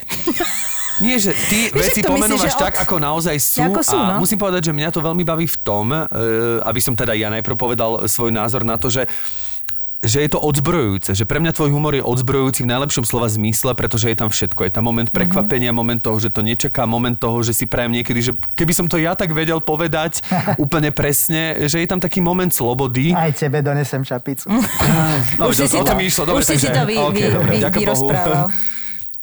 [1.04, 3.68] Nie, že ty Vieš, veci myslíš, pomenúvaš že tak, od- ako naozaj sú.
[3.68, 4.24] Ako sú, a no.
[4.24, 6.00] musím povedať, že mňa to veľmi baví v tom, e,
[6.64, 9.04] aby som teda ja najprv povedal svoj názor na to, že
[10.06, 13.74] že je to odzbrojujúce, že pre mňa tvoj humor je odzbrojujúci v najlepšom slova zmysle,
[13.74, 14.62] pretože je tam všetko.
[14.62, 15.12] Je tam moment Mhm.
[15.12, 15.78] prekvapenia, mm-hmm.
[15.78, 18.96] moment toho, že to nečaká, moment toho, že si prajem niekedy, že keby som to
[18.96, 20.22] ja tak vedel povedať
[20.58, 23.12] úplne presne, že je tam taký moment slobody.
[23.12, 24.48] Aj tebe donesem čapicu.
[25.38, 27.34] No, Už si to- si išlo, dobre, už si si takže- to vy- OK, vy-
[27.34, 28.48] dobre, vy- vyrozprával.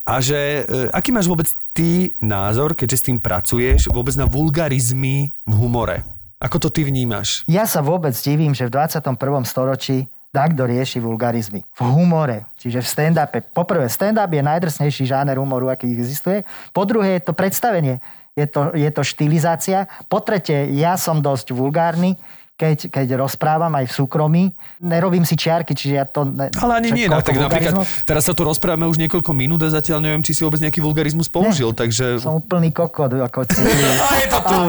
[0.03, 5.31] A že, e, aký máš vôbec ty názor, keďže s tým pracuješ, vôbec na vulgarizmy
[5.43, 6.03] v humore?
[6.37, 7.47] Ako to ty vnímaš?
[7.47, 9.15] Ja sa vôbec divím, že v 21.
[9.45, 11.61] storočí takto rieši vulgarizmy.
[11.77, 13.45] V humore, čiže v stand-upe.
[13.53, 16.41] Poprvé, stand-up je najdrsnejší žáner humoru, aký existuje.
[16.73, 18.01] Po druhé, je to predstavenie.
[18.33, 19.85] Je to, je to štilizácia.
[20.09, 22.17] Po tretie, ja som dosť vulgárny,
[22.63, 24.45] keď, keď rozprávam aj v súkromí.
[24.79, 26.23] Nerobím si čiarky, čiže ja to...
[26.23, 29.75] Ne, Ale ani nie, no, tak napríklad, teraz sa tu rozprávame už niekoľko minút a
[29.75, 32.23] zatiaľ neviem, či si vôbec nejaký vulgarizmus použil, takže...
[32.23, 33.43] Som úplný kokot, ako.
[34.07, 34.61] A je to tu.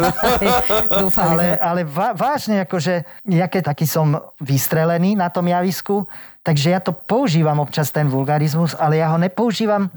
[1.23, 1.81] Ale, ale
[2.17, 6.09] vážne, akože, ja keď taký som vystrelený na tom javisku,
[6.41, 9.87] takže ja to používam občas ten vulgarizmus, ale ja ho nepoužívam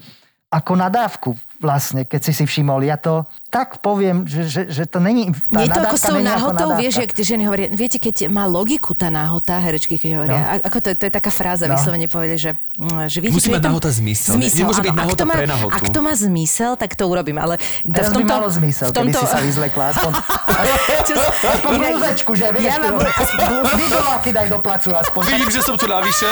[0.52, 2.82] ako nadávku vlastne, keď si si všimol.
[2.82, 5.32] Ja to tak poviem, že, že, že to není...
[5.46, 8.28] Tá Nie je to ako s tou náhotou, vieš, jak tie ženy hovoria, viete, keď
[8.28, 10.48] má logiku tá náhota, herečky, keď hovoria, no.
[10.62, 11.72] ako to, to je taká fráza, No.
[11.72, 11.74] no.
[11.74, 14.32] vyslovene povedať, že, mm, že viete, Musí mať tam- nahota zmysel.
[14.36, 15.14] zmysel Nemôže byť áno.
[15.16, 15.72] To má, pre nahotu.
[15.72, 19.16] Ak to má zmysel, tak to urobím, ale Teraz by malo zmysel, v tomto, keby
[19.16, 20.12] si sa vyzlekla aspoň...
[21.08, 23.00] Čo, aspoň inak- blúzečku, že vieš, ja mám,
[23.72, 25.22] Vidoláky daj do placu aspoň.
[25.28, 26.28] Vidím, že som tu navyše.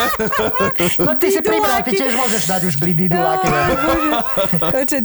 [1.01, 2.93] No ty si pribral, ty tiež môžeš dať už bli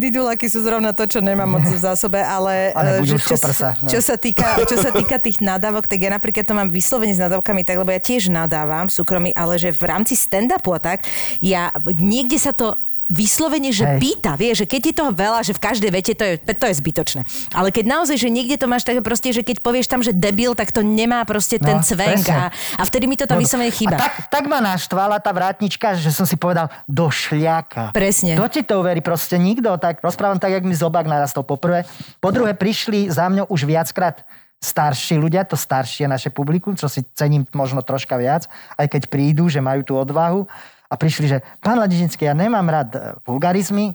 [0.10, 0.40] diduláky.
[0.40, 3.54] Počkaj, didulaky sú zrovna to, čo nemám moc v zásobe, ale, Ale že čo, prsa,
[3.54, 3.88] sa, no.
[3.88, 7.22] čo, sa týka, čo sa týka tých nadávok, tak ja napríklad to mám vyslovene s
[7.22, 11.06] nadávkami tak, lebo ja tiež nadávam v súkromí, ale že v rámci stand-upu a tak,
[11.40, 13.98] ja niekde sa to vyslovene, že Hej.
[13.98, 16.76] pýta, vieš, že keď je toho veľa, že v každej vete to je, to je
[16.78, 17.22] zbytočné.
[17.58, 20.54] Ale keď naozaj, že niekde to máš také proste, že keď povieš tam, že debil,
[20.54, 22.54] tak to nemá proste ten No, cvenk presne.
[22.54, 23.98] a, a vtedy mi to tam vyslovene chýba.
[23.98, 27.98] A tak, tak ma naštvala tá vrátnička, že som si povedal, do šľaka.
[27.98, 28.38] Presne.
[28.38, 29.74] To ti to uverí proste nikto.
[29.82, 31.90] Tak rozprávam tak, jak mi zobák narastol po prvé.
[32.22, 34.22] Po druhé, prišli za mňou už viackrát
[34.60, 38.46] starší ľudia, to staršie naše publikum, čo si cením možno troška viac,
[38.76, 40.46] aj keď prídu, že majú tú odvahu
[40.90, 43.94] a prišli, že pán Ladižinský, ja nemám rád e, vulgarizmy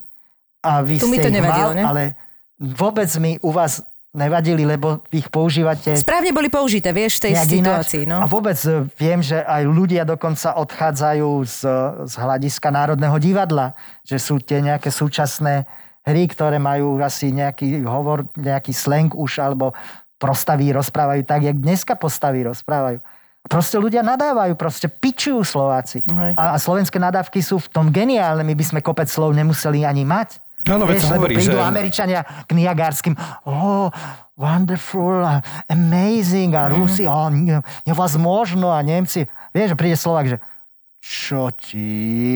[0.62, 1.83] a vy Tu mi ste to ich nevadilo, mal, ne?
[1.83, 2.02] ale
[2.57, 3.83] vôbec mi u vás
[4.14, 8.07] nevadili, lebo ich používate Správne boli použité, vieš, v tej situácii.
[8.07, 8.22] No.
[8.22, 11.59] A vôbec e, viem, že aj ľudia dokonca odchádzajú z,
[12.07, 13.74] z hľadiska Národného divadla,
[14.07, 15.66] že sú tie nejaké súčasné
[16.07, 19.74] hry, ktoré majú asi nejaký hovor, nejaký slang už, alebo
[20.22, 23.02] prostaví rozprávajú tak, jak dneska postaví rozprávajú.
[23.44, 26.00] Proste ľudia nadávajú, proste pičujú Slováci.
[26.00, 26.33] Hej.
[26.33, 30.00] A, a slovenské nadávky sú v tom geniálne, my by sme kopec slov nemuseli ani
[30.02, 30.40] mať.
[30.64, 33.12] Áno, veď sa hovorí, prídu že- Američania k Niagárským,
[33.44, 33.92] oh,
[34.33, 35.20] wonderful,
[35.68, 40.40] amazing, a Rusi, oh, ne, nevazmožno, a Nemci, vieš, že príde Slovak, že
[41.04, 41.85] čo ti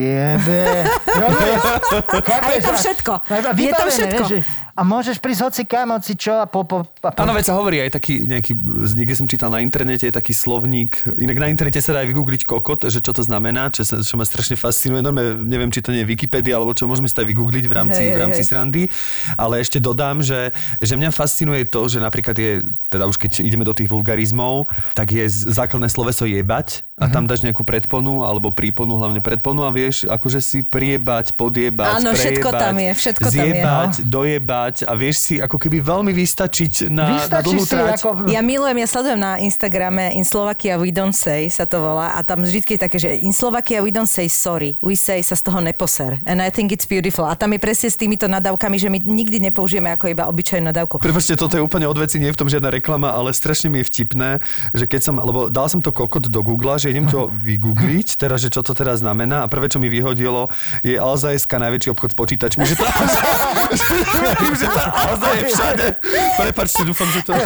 [0.05, 0.85] jebe?
[2.45, 3.13] A je tam všetko.
[3.25, 4.23] Je tam vybavené, všetko.
[4.29, 4.45] vieš, že-
[4.79, 6.63] A môžeš prísť hoci kam, hoci čo a po...
[6.63, 8.55] po, a po Áno, veď sa hovorí aj taký nejaký,
[8.95, 12.47] niekde som čítal na internete, je taký slovník, inak na internete sa dá aj vygoogliť
[12.47, 15.03] kokot, že čo to znamená, čo, sa, čo ma strašne fascinuje.
[15.03, 18.15] Normálne, neviem, či to nie je Wikipedia, alebo čo môžeme aj vygoogliť v rámci, Hej,
[18.15, 18.47] v rámci hej.
[18.47, 18.83] srandy.
[19.35, 23.67] Ale ešte dodám, že, že mňa fascinuje to, že napríklad je, teda už keď ideme
[23.67, 28.99] do tých vulgarizmov, tak je základné sloveso jebať a tam dáš nejakú predponu alebo príponu,
[28.99, 33.39] hlavne predponu a vieš, akože si priebať, podiebať, Áno, všetko tam je, všetko tam je.
[33.39, 37.91] zjebať, dojebať a vieš si ako keby veľmi vystačiť na, na Vystačí dlhú si trať.
[37.99, 38.09] ako...
[38.29, 42.19] Ja milujem, ja sledujem na Instagrame In Slovakia we don't say sa to volá a
[42.21, 45.41] tam vždy je také, že In Slovakia we don't say sorry, we say sa z
[45.45, 46.21] toho neposer.
[46.23, 47.25] And I think it's beautiful.
[47.25, 51.01] A tam je presne s týmito nadávkami, že my nikdy nepoužijeme ako iba obyčajnú nadávku.
[51.01, 53.81] Prepačte, toto je úplne od veci, nie je v tom žiadna reklama, ale strašne mi
[53.81, 54.39] je vtipné,
[54.73, 58.43] že keď som, lebo dal som to kokot do Google, že idem to vygoogliť, teraz,
[58.43, 60.51] že čo to teraz znamená a prvé, čo mi vyhodilo,
[60.85, 62.83] je Alza.sk najväčší obchod s počítačmi, že to,
[64.59, 65.85] že, verím, že tá Alza je všade.
[66.37, 67.31] Prepačte, dúfam, že to...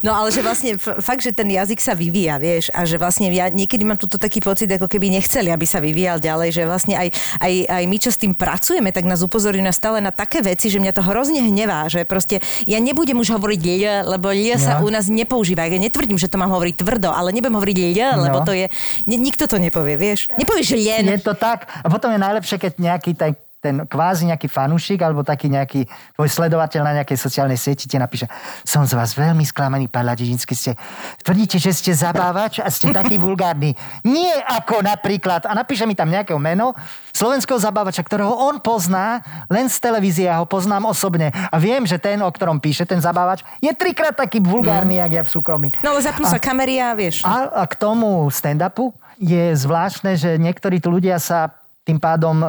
[0.00, 3.28] No ale že vlastne f- fakt, že ten jazyk sa vyvíja, vieš, a že vlastne
[3.28, 6.94] ja niekedy mám tuto taký pocit, ako keby nechceli, aby sa vyvíjal ďalej, že vlastne
[6.94, 7.08] aj,
[7.38, 10.68] aj, aj my, čo s tým pracujeme, tak nás upozorňujú na stále na také veci,
[10.68, 14.76] že mňa to hrozne hnevá, že proste ja nebudem už hovoriť ľ, lebo ľ sa
[14.76, 14.84] No.
[14.84, 15.64] u nás nepoužíva.
[15.64, 18.44] Ja netvrdím, že to mám hovoriť tvrdo, ale nebudem hovoriť ľ, lebo No.
[18.44, 18.66] to je,
[19.04, 20.30] ni- nikto to nepovie, vieš.
[20.34, 21.08] Nepovieš len.
[21.08, 21.66] Je to tak.
[21.74, 26.30] A potom je najlepšie, keď nejaký ten, ten kvázi nejaký fanúšik alebo taký nejaký tvoj
[26.30, 28.30] sledovateľ na nejakej sociálnej sieti ti napíše,
[28.62, 30.78] som z vás veľmi sklamaný, pán Ladižinsky, ste,
[31.26, 33.74] tvrdíte, že ste zabávač a ste taký vulgárny.
[34.06, 36.78] Nie ako napríklad, a napíše mi tam nejaké meno,
[37.10, 41.98] slovenského zabávača, ktorého on pozná, len z televízie, ja ho poznám osobne a viem, že
[41.98, 45.02] ten, o ktorom píše ten zabávač, je trikrát taký vulgárny, mm.
[45.02, 45.68] jak ja v súkromí.
[45.82, 47.26] No ale zapnú sa kamery a vieš.
[47.26, 52.48] A, a k tomu stand-upu je zvláštne, že niektorí tu ľudia sa tým pádom e,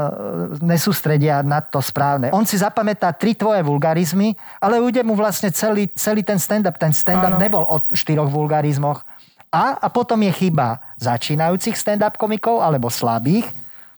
[0.59, 2.27] nesústredia na to správne.
[2.35, 6.75] On si zapamätá tri tvoje vulgarizmy, ale ujde mu vlastne celý, celý ten stand-up.
[6.75, 7.39] Ten stand-up Áno.
[7.39, 8.99] nebol o štyroch vulgarizmoch.
[9.47, 13.47] A, a potom je chyba začínajúcich stand-up komikov alebo slabých,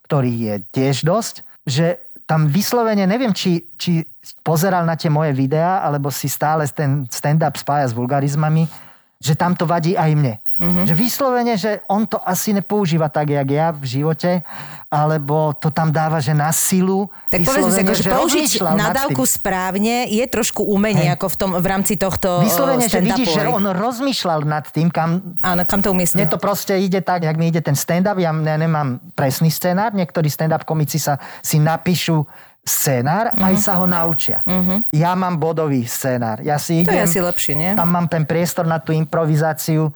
[0.06, 1.97] ktorých je tiež dosť, že
[2.30, 4.06] tam vyslovene, neviem, či, či
[4.45, 8.69] pozeral na tie moje videá, alebo si stále ten stand-up spája s vulgarizmami,
[9.17, 10.38] že tam to vadí aj mne.
[10.62, 10.86] Mm-hmm.
[10.86, 14.45] Že vyslovene, že on to asi nepoužíva tak, jak ja v živote,
[14.93, 17.10] alebo to tam dáva, že na silu.
[17.34, 21.17] Tak povedz si, akože použiť nadávku správne je trošku umenie, hey.
[21.17, 25.34] ako v, tom, v rámci tohto Vyslovene, že vidíš, že on rozmýšľal nad tým, kam...
[25.41, 26.30] Áno, kam to umiestnil.
[26.30, 30.30] Mne to proste ide tak, jak mi ide ten stand-up, ja nemám presný scenár, niektorí
[30.30, 32.21] stand-up komici sa si napíšu
[32.62, 33.47] scénár, uh-huh.
[33.50, 34.45] aj sa ho naučia.
[34.45, 34.86] Uh-huh.
[34.93, 36.45] Ja mám bodový scénár.
[36.45, 37.71] Ja si idem, to je asi lepšie, nie?
[37.74, 39.89] Tam mám ten priestor na tú improvizáciu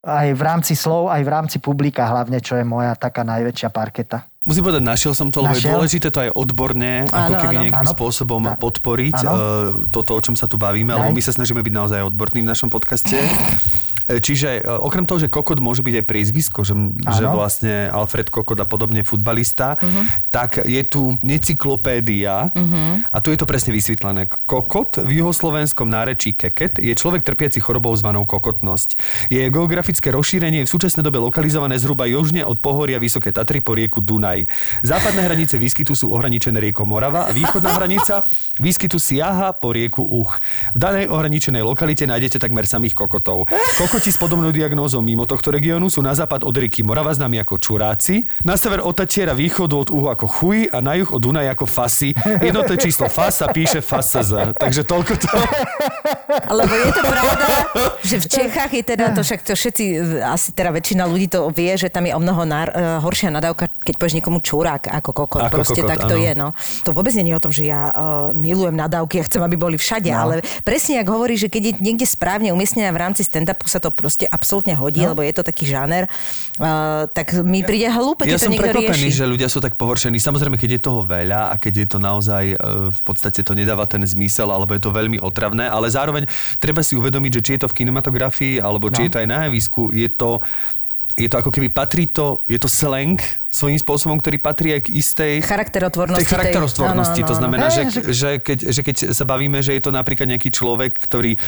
[0.00, 4.24] aj v rámci slov, aj v rámci publika hlavne, čo je moja taká najväčšia parketa.
[4.40, 5.68] Musím povedať, našiel som to, lebo našiel?
[5.68, 9.30] je dôležité to aj odborne, áno, ako keby nejakým áno, spôsobom áno, podporiť áno.
[9.30, 9.38] Uh,
[9.92, 12.72] toto, o čom sa tu bavíme, lebo my sa snažíme byť naozaj odborní v našom
[12.72, 13.20] podcaste.
[14.10, 16.74] E, čiže e, okrem toho, že Kokot môže byť aj priezvisko, že,
[17.14, 20.04] že vlastne Alfred Kokot a podobne futbalista, uh-huh.
[20.34, 23.06] tak je tu necyklopédia uh-huh.
[23.06, 24.26] a tu je to presne vysvetlené.
[24.50, 28.98] Kokot v juhoslovenskom nárečí keket je človek trpiaci chorobou zvanou kokotnosť.
[29.30, 34.02] Je geografické rozšírenie v súčasnej dobe lokalizované zhruba južne od pohoria Vysoké Tatry po rieku
[34.02, 34.50] Dunaj.
[34.82, 38.26] Západné hranice výskytu sú ohraničené riekou Morava a východná hranica
[38.58, 40.42] výskytu siaha po rieku Uch.
[40.74, 43.46] V danej ohraničenej lokalite nájdete takmer samých kokotov.
[43.78, 47.36] Kokot Kokoti s podobnou diagnózou mimo tohto regiónu sú na západ od rieky Morava známi
[47.44, 51.20] ako Čuráci, na sever od Tatiera východu od Uhu ako Chuj a na juh od
[51.20, 52.16] Dunaj ako Fasy.
[52.40, 54.56] Jednotné číslo Fas sa píše FASZ.
[54.56, 55.28] Takže toľko to.
[56.48, 57.46] Lebo je to pravda,
[58.00, 59.84] že v Čechách je teda to, však to všetci,
[60.24, 63.68] asi teda väčšina ľudí to vie, že tam je o mnoho nar, uh, horšia nadávka,
[63.84, 65.44] keď povieš niekomu čurák ako kokot.
[65.44, 66.32] Ako Proste kokot, tak to je.
[66.32, 66.56] No.
[66.88, 69.76] To vôbec nie je o tom, že ja uh, milujem nadávky a chcem, aby boli
[69.76, 70.16] všade, no.
[70.16, 70.34] ale
[70.64, 74.24] presne, ak hovorí, že keď je niekde správne umiestnená v rámci stand-upu sa to proste
[74.26, 75.12] absolútne hodí, no.
[75.12, 76.06] lebo je to taký žáner,
[76.58, 79.20] uh, tak mi príde hlúpe, keď ja to niekto prekvapený, rieši.
[79.20, 80.16] že ľudia sú tak pohoršení.
[80.16, 83.84] Samozrejme, keď je toho veľa a keď je to naozaj uh, v podstate to nedáva
[83.84, 86.24] ten zmysel, alebo je to veľmi otravné, ale zároveň
[86.58, 89.06] treba si uvedomiť, že či je to v kinematografii, alebo či no.
[89.06, 90.40] je to aj na javisku, je to
[91.20, 94.88] je to ako keby patrí to, je to slang, svojím spôsobom, ktorý patrí aj k
[94.94, 96.22] istej charakterotvornosti.
[96.22, 97.20] Tej charakterotvornosti.
[97.26, 100.94] To znamená, že, že, keď, že keď sa bavíme, že je to napríklad nejaký človek,
[101.02, 101.38] ktorý e,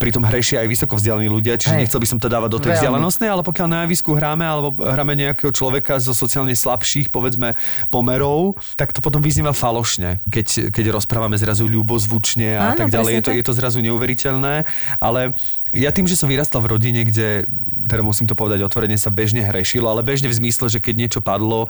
[0.00, 1.80] pri tom hrešia aj vysoko vzdelaní ľudia, čiže Hej.
[1.84, 5.12] nechcel by som to dávať do tej vzdialenostnej, ale pokiaľ na javisku hráme alebo hráme
[5.12, 7.52] nejakého človeka zo sociálne slabších, povedzme,
[7.92, 13.20] pomerov, tak to potom vyznieva falošne, keď, keď rozprávame zrazu ľubozvučne a Áno, tak ďalej.
[13.20, 14.64] Je to, je to zrazu neuveriteľné,
[14.96, 15.36] ale
[15.72, 17.48] ja tým, že som vyrastal v rodine, kde,
[17.88, 21.20] teda musím to povedať otvorene, sa bežne hrešilo, ale bežne v zmysle, že keď niečo
[21.24, 21.68] padlo, divadlo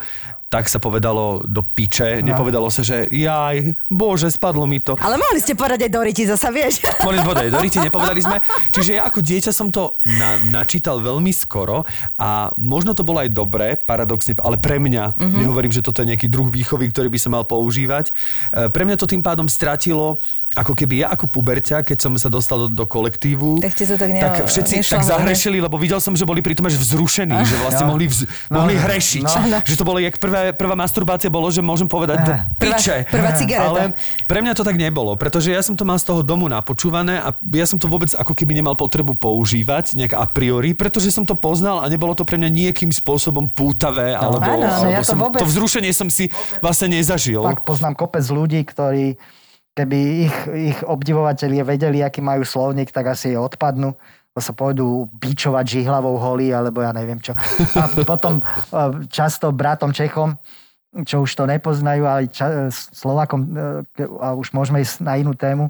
[0.52, 2.20] tak sa povedalo do piče.
[2.20, 2.36] No.
[2.36, 5.00] Nepovedalo sa, že jaj, bože, spadlo mi to.
[5.00, 6.84] Ale mohli ste povedať aj do riti, zasa vieš.
[7.08, 8.36] Mohli sme povedať aj do riti, nepovedali sme.
[8.68, 11.88] Čiže ja ako dieťa som to na, načítal veľmi skoro
[12.20, 15.40] a možno to bolo aj dobré, paradoxne, ale pre mňa, mm-hmm.
[15.40, 19.00] nehovorím, že toto je nejaký druh výchovy, ktorý by sa mal používať, e, pre mňa
[19.00, 20.20] to tým pádom stratilo
[20.52, 24.10] ako keby ja ako puberťa, keď som sa dostal do, do kolektívu, tak, to tak,
[24.12, 27.56] ne, tak všetci tak zahrešili, lebo videl som, že boli pri tom až vzrušení, že
[27.56, 27.96] vlastne no.
[27.96, 29.28] mohli, vz, no, mohli no, hrešiť.
[29.48, 29.64] No.
[29.64, 33.06] Že to bolo, jak prvé, prvá masturbácia bolo, že môžem povedať do piče.
[33.06, 33.70] Prvá, prvá cigareta.
[33.70, 33.80] Ale
[34.26, 37.30] pre mňa to tak nebolo, pretože ja som to mal z toho domu napočúvané a
[37.54, 41.38] ja som to vôbec ako keby nemal potrebu používať nejak a priori, pretože som to
[41.38, 44.34] poznal a nebolo to pre mňa nejakým spôsobom pútavé, no.
[44.34, 46.26] alebo, Áno, alebo ja to, som, vôbec, to vzrušenie som si
[46.58, 47.46] vlastne nezažil.
[47.46, 49.20] Fakt poznám kopec ľudí, ktorí
[49.72, 50.36] keby ich,
[50.72, 53.96] ich obdivovatelia vedeli, aký majú slovník, tak asi odpadnú
[54.40, 57.36] sa pôjdu bičovať žihlavou holí, alebo ja neviem čo.
[57.76, 58.44] A potom e,
[59.12, 60.40] často bratom Čechom,
[61.04, 65.68] čo už to nepoznajú, ale ča- Slovakom, e, a už môžeme ísť na inú tému,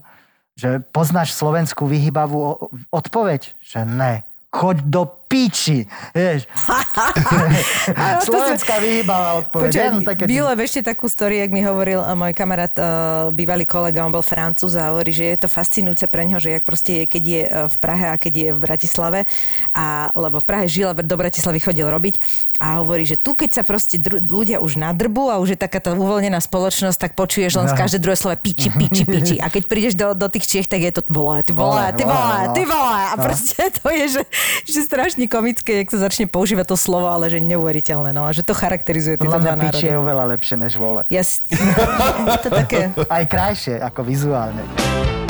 [0.55, 3.59] že poznáš slovenskú vyhybavú odpoveď?
[3.59, 4.23] Že ne.
[4.55, 5.89] Choď do piči.
[6.13, 6.45] Vieš.
[8.29, 9.71] Slovenská vyhýbavá odpoveď.
[9.73, 12.85] Počuaj, Áno, také- Bilo ešte takú story, jak mi hovoril eh, môj kamarát, uh,
[13.33, 16.65] bývalý kolega, on bol francúz a hovorí, že je to fascinujúce pre neho, že jak
[16.69, 19.19] proste je, keď je eh, v Prahe a keď je v Bratislave,
[19.73, 22.21] a, lebo v Prahe žil a do Bratislavy chodil robiť
[22.61, 25.97] a hovorí, že tu keď sa proste dr- ľudia už nadrbu a už je takáto
[25.97, 29.37] uvoľnená spoločnosť, tak počuješ len z každé druhé slovo piči, piči, piči.
[29.45, 32.55] A keď prídeš do, do tých Čiech, tak je to volá, ty volá, ty volá,
[32.55, 33.03] ty volá.
[33.13, 34.23] A proste to je, že,
[34.69, 38.11] že strašne komické, jak sa začne používať to slovo, ale že neuveriteľné.
[38.11, 40.03] No a že to charakterizuje tieto dva piči je národy.
[40.03, 41.03] oveľa lepšie než vole.
[41.09, 41.47] Ja, s-
[42.45, 42.91] to také...
[43.07, 45.22] Aj krajšie, ako vizuálne.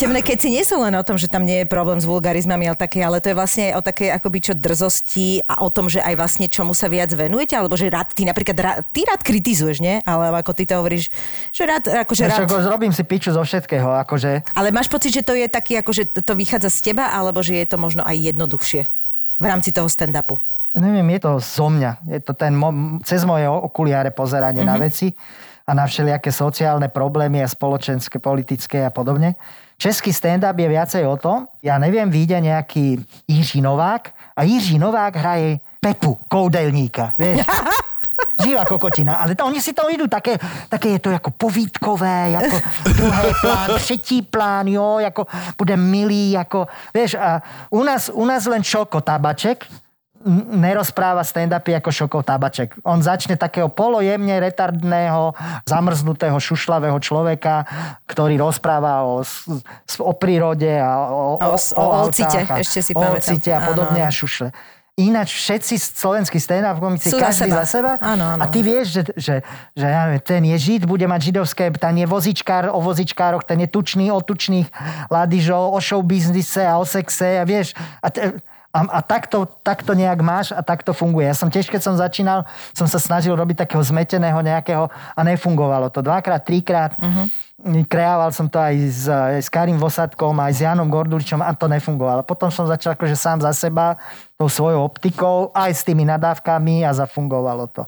[0.00, 2.78] Temné keci nie sú len o tom, že tam nie je problém s vulgarizmami, ale,
[2.80, 6.00] také, ale to je vlastne aj o také akoby čo drzosti a o tom, že
[6.00, 9.84] aj vlastne čomu sa viac venujete, alebo že rád, ty napríklad rád, ty rád kritizuješ,
[9.84, 10.00] nie?
[10.08, 11.12] Ale ako ty to hovoríš,
[11.52, 12.72] že rád, akože Však rád...
[12.72, 16.24] robím si piču zo všetkého, akože Ale máš pocit, že to je taký, akože to-
[16.24, 18.88] to vychádza z teba, alebo že je to možno aj jednoduchšie
[19.36, 20.40] v rámci toho stand-upu?
[20.80, 22.08] neviem, je to zo mňa.
[22.08, 24.80] Je to ten mo- cez moje okuliare pozeranie mm-hmm.
[24.80, 25.12] na veci
[25.68, 29.36] a na všelijaké sociálne problémy a spoločenské, politické a podobne.
[29.80, 35.16] Český stand-up je viacej o tom, ja neviem, vyjde nejaký Jiří Novák a Jiří Novák
[35.16, 37.16] hraje Pepu, koudelníka.
[37.16, 37.48] Vieš?
[38.44, 40.36] Živá kokotina, ale to, oni si to idú také,
[40.68, 42.56] také je to ako povídkové, ako
[42.92, 47.40] druhý plán, třetí plán, jo, ako bude milý, ako, vieš, a
[47.72, 49.64] u nás, u nás len Šoko Tabaček,
[50.50, 52.76] nerozpráva stand-upy ako Šokov Tabaček.
[52.82, 55.32] On začne takého polojemne retardného,
[55.64, 57.64] zamrznutého, šušlavého človeka,
[58.04, 59.24] ktorý rozpráva o,
[59.98, 63.00] o prírode a o, A o s- o Olcite, ešte si o.
[63.00, 64.08] Olcite a podobne áno.
[64.08, 64.48] a šušle.
[65.00, 67.56] Ináč všetci slovenskí stand-up komici, Sú za každý seba.
[67.56, 67.92] za seba.
[67.96, 68.40] Áno, áno.
[68.40, 69.34] A ty vieš, že, že,
[69.72, 73.56] že ja neviem, ten je žid, bude mať židovské, ten je vozičkár o vozičkároch, ten
[73.58, 74.68] je tučný o tučných
[75.08, 77.72] ladižov, o show biznise a o sexe a vieš.
[78.04, 78.36] A, te,
[78.70, 81.26] a, a takto, takto nejak máš a takto funguje.
[81.26, 85.90] Ja som tiež, keď som začínal, som sa snažil robiť takého zmeteného nejakého a nefungovalo
[85.90, 86.06] to.
[86.06, 86.94] Dvakrát, trikrát.
[86.94, 87.26] Uh-huh.
[87.90, 91.68] Kreával som to aj s, aj s Karim Vosadkom, aj s Janom Gorduličom a to
[91.68, 92.24] nefungovalo.
[92.24, 94.00] Potom som začal akože sám za seba
[94.40, 97.84] tou svojou optikou, aj s tými nadávkami a zafungovalo to.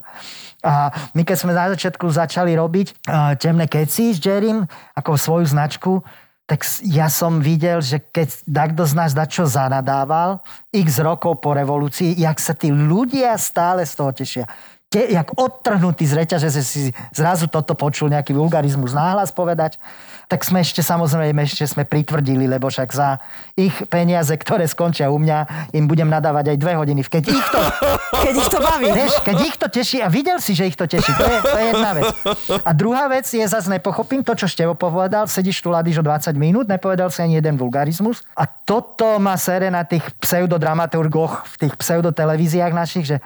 [0.61, 5.47] A my keď sme na začiatku začali robiť uh, temné keci s Jerrym ako svoju
[5.49, 6.05] značku,
[6.53, 12.13] tak ja som videl, že keď takto z nás dačo zanadával, x rokov po revolúcii,
[12.13, 14.45] jak sa tí ľudia stále z toho tešia.
[14.93, 16.81] Te, jak odtrhnutý z reťaže, že si
[17.17, 19.81] zrazu toto počul nejaký vulgarizmus náhlas povedať,
[20.33, 23.21] tak sme ešte samozrejme ešte sme pritvrdili, lebo však za
[23.53, 27.05] ich peniaze, ktoré skončia u mňa, im budem nadávať aj dve hodiny.
[27.05, 27.61] Keď ich to,
[28.25, 28.89] Keď ich to baví.
[28.97, 31.59] Vieš, keď ich to teší a videl si, že ich to teší, to je, to
[31.61, 32.09] je jedna vec.
[32.65, 36.33] A druhá vec je zase nepochopím to, čo Števo povedal, sedíš tu ladíš o 20
[36.41, 41.75] minút, nepovedal si ani jeden vulgarizmus a toto má sere na tých pseudodramaturgoch v tých
[41.77, 43.17] pseudotelevíziách našich, že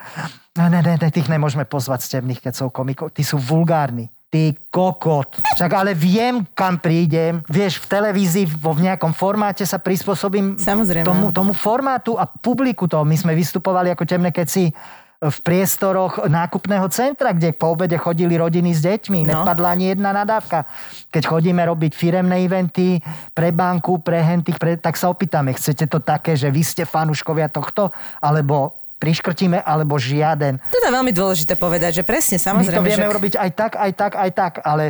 [0.58, 4.10] ne, ne, ne, tých nemôžeme pozvať z temných kecov komikov, tí sú vulgárni.
[4.36, 5.40] Ty kokot.
[5.56, 7.40] Však ale viem, kam prídem.
[7.48, 11.08] Vieš, v televízii vo v nejakom formáte sa prispôsobím Samozrejme.
[11.08, 13.08] tomu, tomu formátu a publiku toho.
[13.08, 14.68] My sme vystupovali ako temné keci
[15.16, 19.24] v priestoroch nákupného centra, kde po obede chodili rodiny s deťmi.
[19.24, 19.40] No.
[19.40, 20.68] Nepadla ani jedna nadávka.
[21.08, 23.00] Keď chodíme robiť firemné eventy
[23.32, 27.48] pre banku, pre hentých, pre, tak sa opýtame, chcete to také, že vy ste fanúškovia
[27.48, 27.88] tohto,
[28.20, 30.58] alebo priškrtíme, alebo žiaden.
[30.72, 32.80] To je veľmi dôležité povedať, že presne, My samozrejme.
[32.80, 33.10] to vieme že...
[33.12, 34.84] urobiť aj tak, aj tak, aj tak, ale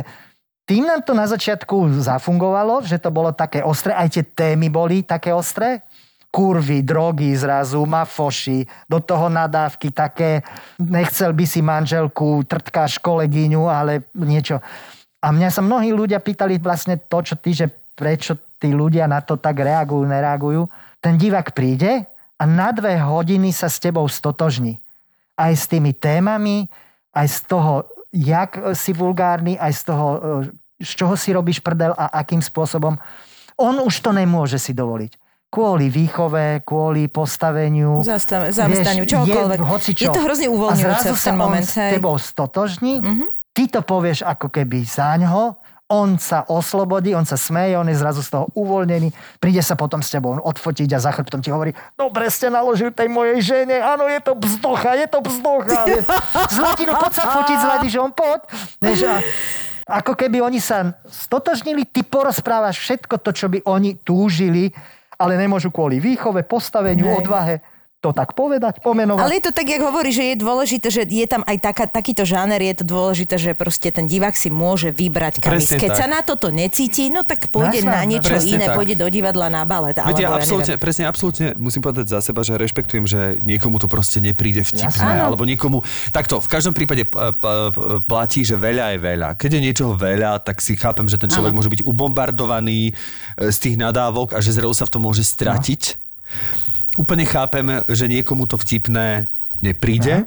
[0.67, 5.03] tým nám to na začiatku zafungovalo, že to bolo také ostré, aj tie témy boli
[5.03, 5.79] také ostré.
[6.27, 10.43] Kurvy, drogy zrazu, mafoši, do toho nadávky také,
[10.75, 14.59] nechcel by si manželku, trtkáš kolegyňu, ale niečo.
[15.23, 19.23] A mňa sa mnohí ľudia pýtali vlastne to, čo ty, že prečo tí ľudia na
[19.23, 20.67] to tak reagujú, nereagujú.
[20.99, 22.05] Ten divák príde
[22.37, 24.77] a na dve hodiny sa s tebou stotožní.
[25.37, 26.69] Aj s tými témami,
[27.13, 27.73] aj z toho,
[28.13, 30.07] jak si vulgárny, aj z toho,
[30.45, 32.97] e, z čoho si robíš prdel a akým spôsobom.
[33.57, 35.17] On už to nemôže si dovoliť.
[35.49, 38.05] Kvôli výchove, kvôli postaveniu.
[38.05, 39.57] Zastav- zamestnaniu, čokoľvek.
[39.57, 40.03] Je, hocičo.
[40.05, 41.89] Je to hrozne uvoľňujúce A zrazu v ten sa moment, On s hej.
[41.89, 41.93] Mhm.
[41.97, 43.27] tebou stotožní, mm-hmm.
[43.57, 48.19] ty to povieš ako keby zaňho, on sa oslobodí, on sa smeje, on je zrazu
[48.19, 52.27] z toho uvoľnený, príde sa potom s tebou odfotiť a za chrbtom ti hovorí, dobre
[52.27, 55.79] ste naložil tej mojej žene, áno, je to bzdocha, je to bzdocha.
[56.55, 58.39] Zlatino, poď sa fotiť, Zlatižom, poď.
[58.83, 59.15] Vieš, a
[59.87, 64.75] ako keby oni sa stotožnili, ty porozprávaš všetko to, čo by oni túžili,
[65.15, 67.17] ale nemôžu kvôli výchove, postaveniu, Hej.
[67.23, 67.55] odvahe.
[67.97, 69.21] To tak povedať, pomenovať.
[69.25, 72.29] Ale je to tak, jak hovorí, že je dôležité, že je tam aj taká, takýto
[72.29, 75.57] žáner, je to dôležité, že proste ten divák si môže vybrať kam.
[75.57, 75.97] Keď tak.
[75.97, 78.77] sa na toto necíti, no tak pôjde Jasné, na niečo presne iné, tak.
[78.77, 79.97] pôjde do divadla na balet.
[79.97, 80.85] Veď ja absolútne, neviem.
[80.85, 85.25] presne, absolútne musím povedať za seba, že rešpektujem, že niekomu to proste nepríde vtipné, Jasné.
[85.25, 85.81] alebo niekomu...
[86.13, 87.33] Takto, v každom prípade p- p-
[87.73, 89.29] p- platí, že veľa je veľa.
[89.41, 93.57] Keď je niečoho veľa, tak si chápem, že ten človek môže byť ubombardovaný e, z
[93.57, 95.97] tých nadávok a že zrazu sa v tom môže stratiť.
[96.97, 99.29] Úplne chápem, že niekomu to vtipné
[99.61, 100.25] nepríde,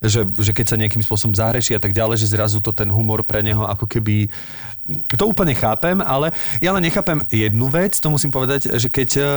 [0.00, 3.20] že, že keď sa nejakým spôsobom zahreší a tak ďalej, že zrazu to ten humor
[3.20, 4.32] pre neho ako keby...
[5.12, 6.32] To úplne chápem, ale
[6.64, 9.28] ja len nechápem jednu vec, to musím povedať, že keď, eh,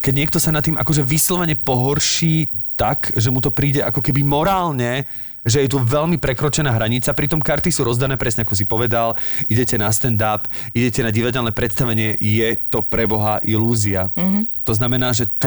[0.00, 2.48] keď niekto sa nad tým akože vyslovene pohorší
[2.80, 5.04] tak, že mu to príde ako keby morálne,
[5.46, 9.14] že je tu veľmi prekročená hranica, pritom karty sú rozdané presne ako si povedal,
[9.46, 14.10] idete na stand-up, idete na divadelné predstavenie, je to pre Boha ilúzia.
[14.18, 14.66] Mm-hmm.
[14.66, 15.46] To znamená, že tu,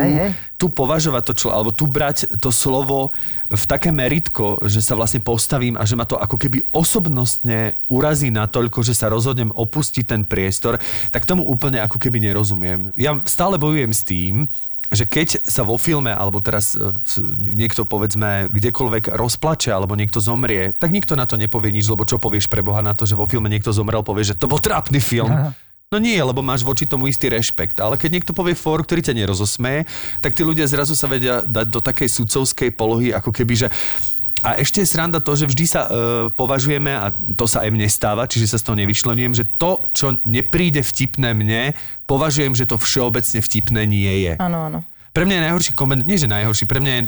[0.56, 3.12] tu považovať to člo, alebo tu brať to slovo
[3.52, 8.32] v také meritko, že sa vlastne postavím a že ma to ako keby osobnostne urazí
[8.32, 10.80] natoľko, že sa rozhodnem opustiť ten priestor,
[11.12, 12.95] tak tomu úplne ako keby nerozumiem.
[12.95, 14.47] Ja stále bojujem s tým,
[14.90, 16.92] že keď sa vo filme, alebo teraz e,
[17.38, 22.18] niekto povedzme kdekoľvek rozplače, alebo niekto zomrie, tak nikto na to nepovie nič, lebo čo
[22.18, 24.98] povieš pre Boha na to, že vo filme niekto zomrel, povieš, že to bol trápny
[24.98, 25.54] film.
[25.90, 27.82] No nie, lebo máš voči tomu istý rešpekt.
[27.82, 29.90] Ale keď niekto povie for, ktorý ťa nerozosmeje,
[30.22, 33.68] tak tí ľudia zrazu sa vedia dať do takej sudcovskej polohy, ako keby, že
[34.40, 35.90] a ešte je sranda to, že vždy sa e,
[36.34, 40.20] považujeme, a to sa aj mne stáva, čiže sa z toho nevyčlenujem, že to, čo
[40.24, 41.76] nepríde vtipné mne,
[42.08, 44.34] považujem, že to všeobecne vtipné nie je.
[44.40, 44.80] Áno, áno.
[45.12, 47.02] Pre mňa je najhorší koment, nie že najhorší, pre mňa je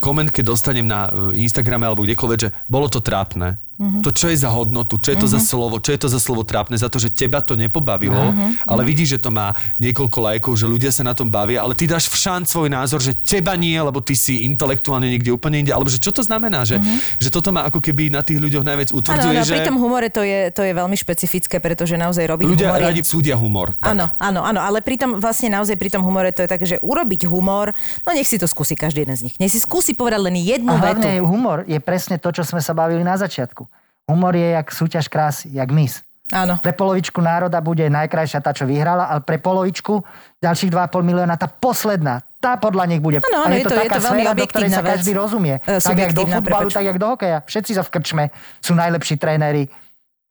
[0.00, 3.60] koment, keď dostanem na e, Instagrame alebo kdekoľvek, že bolo to trápne.
[3.80, 4.04] Mm-hmm.
[4.04, 5.40] To, čo je za hodnotu, čo je to mm-hmm.
[5.40, 8.68] za slovo, čo je to za slovo trápne, za to, že teba to nepobavilo, mm-hmm.
[8.68, 11.88] ale vidíš, že to má niekoľko lajkov, že ľudia sa na tom bavia, ale ty
[11.88, 15.72] dáš v šant svoj názor, že teba nie, lebo ty si intelektuálne niekde úplne inde,
[15.72, 17.24] alebo že čo to znamená, že, mm-hmm.
[17.24, 20.12] že toto má ako keby na tých ľuďoch najviac utvrdzuje, áno, že pri tom humore
[20.12, 23.72] to je, to je veľmi špecifické, pretože naozaj robiť ľudia humor je- radi súdia humor.
[23.80, 27.24] Áno, áno, áno, ale pritom vlastne naozaj pri tom humore to je také, že urobiť
[27.24, 27.72] humor,
[28.04, 29.34] no nech si to skúsi každý jeden z nich.
[29.40, 31.08] Nech si skúsi povedať len jednu A vetu.
[31.24, 33.69] humor je presne to, čo sme sa bavili na začiatku.
[34.10, 36.02] Humor je jak súťaž krásy, jak mis.
[36.30, 36.62] Áno.
[36.62, 39.98] Pre polovičku národa bude najkrajšia tá, čo vyhrala, ale pre polovičku
[40.38, 42.22] ďalších 2,5 milióna tá posledná.
[42.38, 43.18] Tá podľa nich bude.
[43.18, 44.90] Áno, áno, je to- je taká to veľmi sféra, do ktorej sa vec.
[44.94, 45.54] každý rozumie.
[45.60, 46.74] E, tak jak do futbalu, prepač.
[46.78, 47.38] tak jak do hokeja.
[47.42, 48.24] Všetci sa v krčme
[48.62, 49.66] sú najlepší tréneri,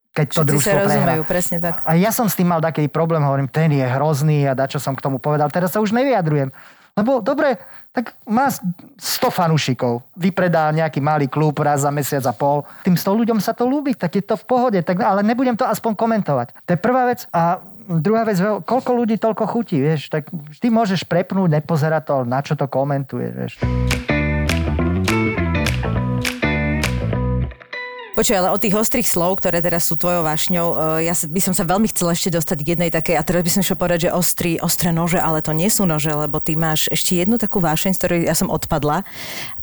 [0.09, 1.83] keď to Všetci družstvo sa rozumejú, presne tak.
[1.83, 4.95] A ja som s tým mal taký problém, hovorím, ten je hrozný a dačo som
[4.95, 5.51] k tomu povedal.
[5.51, 6.49] Teraz sa už nevyjadrujem.
[6.99, 7.55] Lebo dobre,
[7.95, 8.99] tak má 100
[9.31, 12.67] fanúšikov, vypredá nejaký malý klub raz za mesiac a pol.
[12.83, 15.63] Tým 100 ľuďom sa to ľúbi, tak je to v pohode, tak, ale nebudem to
[15.63, 16.47] aspoň komentovať.
[16.67, 17.23] To je prvá vec.
[17.31, 18.37] A druhá vec,
[18.67, 23.31] koľko ľudí toľko chutí, vieš, tak vždy môžeš prepnúť, nepozerať to, na čo to komentuješ,
[23.33, 23.53] vieš.
[28.19, 31.55] Počuj, ale od tých ostrých slov, ktoré teraz sú tvojou vášňou, eh, ja by som
[31.55, 34.09] sa veľmi chcela ešte dostať k jednej takej, a teraz by som šiel povedať, že
[34.11, 37.95] ostrý, ostré nože, ale to nie sú nože, lebo ty máš ešte jednu takú vášeň,
[37.95, 39.07] z ktorej ja som odpadla.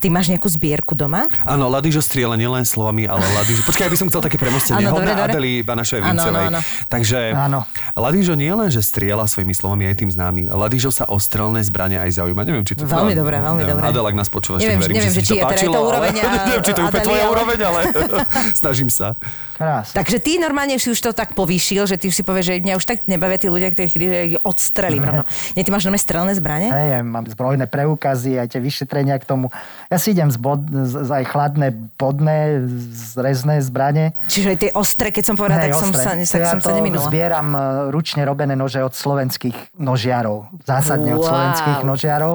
[0.00, 1.28] Ty máš nejakú zbierku doma?
[1.44, 3.60] Áno, Ladižo strieľa nielen slovami, ale Ladižo...
[3.68, 4.88] Počkaj, ja by som chcel také premostenie.
[4.88, 5.32] Áno, dobre, dobre.
[5.36, 6.46] Adely Banašovej Vincovej.
[6.48, 6.60] áno, áno.
[6.88, 7.60] Takže Áno.
[7.92, 10.48] Ladižo nie len, že strieľa svojimi slovami, aj tým známy.
[10.48, 12.40] Ladižo sa o strelné zbranie aj zaujíma.
[12.48, 12.88] Neviem, či to...
[12.88, 13.84] Veľmi dobré, veľmi dobré.
[13.84, 16.12] Adela, ak nás počúvaš, Neviem, verím, neviem, že, si či to je páčilo, to úroveň,
[16.24, 17.80] a- neviem, či to je úplne tvoja úroveň, ale
[18.54, 19.16] snažím sa.
[19.56, 19.96] Krásne.
[19.96, 22.76] Takže ty normálne si už to tak povýšil, že ty už si povieš, že mňa
[22.76, 25.00] už tak nebavia tí ľudia, ktorých ich odstrelím.
[25.00, 25.24] rovno.
[25.56, 26.68] Nie, ty máš normálne strelné zbranie?
[26.68, 29.48] Hej, ja mám zbrojné preukazy, aj tie vyšetrenia k tomu.
[29.88, 34.12] Ja si idem z, bod, z, aj chladné, bodné, zrezné zbranie.
[34.28, 37.08] Čiže aj tie ostré, keď som povedala, tak som sa, tak ja som sa neminula.
[37.08, 40.52] zbieram e, ručne robené nože od slovenských nožiarov.
[40.62, 41.32] Zásadne od Wow.
[41.32, 42.34] slovenských nožiarov.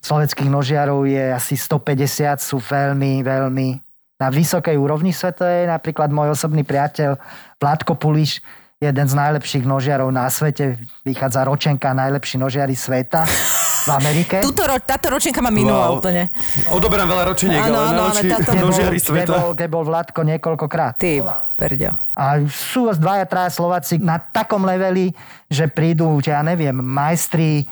[0.00, 3.68] Slovenských nožiarov je asi 150, sú veľmi, veľmi
[4.20, 5.64] na vysokej úrovni svetovej.
[5.66, 7.16] Napríklad môj osobný priateľ
[7.56, 8.44] Vládko Puliš,
[8.76, 10.76] jeden z najlepších nožiarov na svete.
[11.02, 13.24] Vychádza ročenka najlepší nožiari sveta
[13.80, 14.40] v Amerike.
[14.46, 15.98] Tuto, ro- táto ročenka ma minula Wow.
[15.98, 16.28] úplne.
[16.68, 19.32] Odoberám veľa ročeniek, Áno, ale áno, ale táto- kde nožiari kde, sveta.
[19.34, 20.96] bol, kde bol Vládko niekoľkokrát.
[20.96, 21.24] Ty,
[21.56, 21.92] perďo.
[22.12, 25.12] A sú dvaja, traja Slováci na takom leveli,
[25.48, 27.64] že prídu, ja neviem, majstri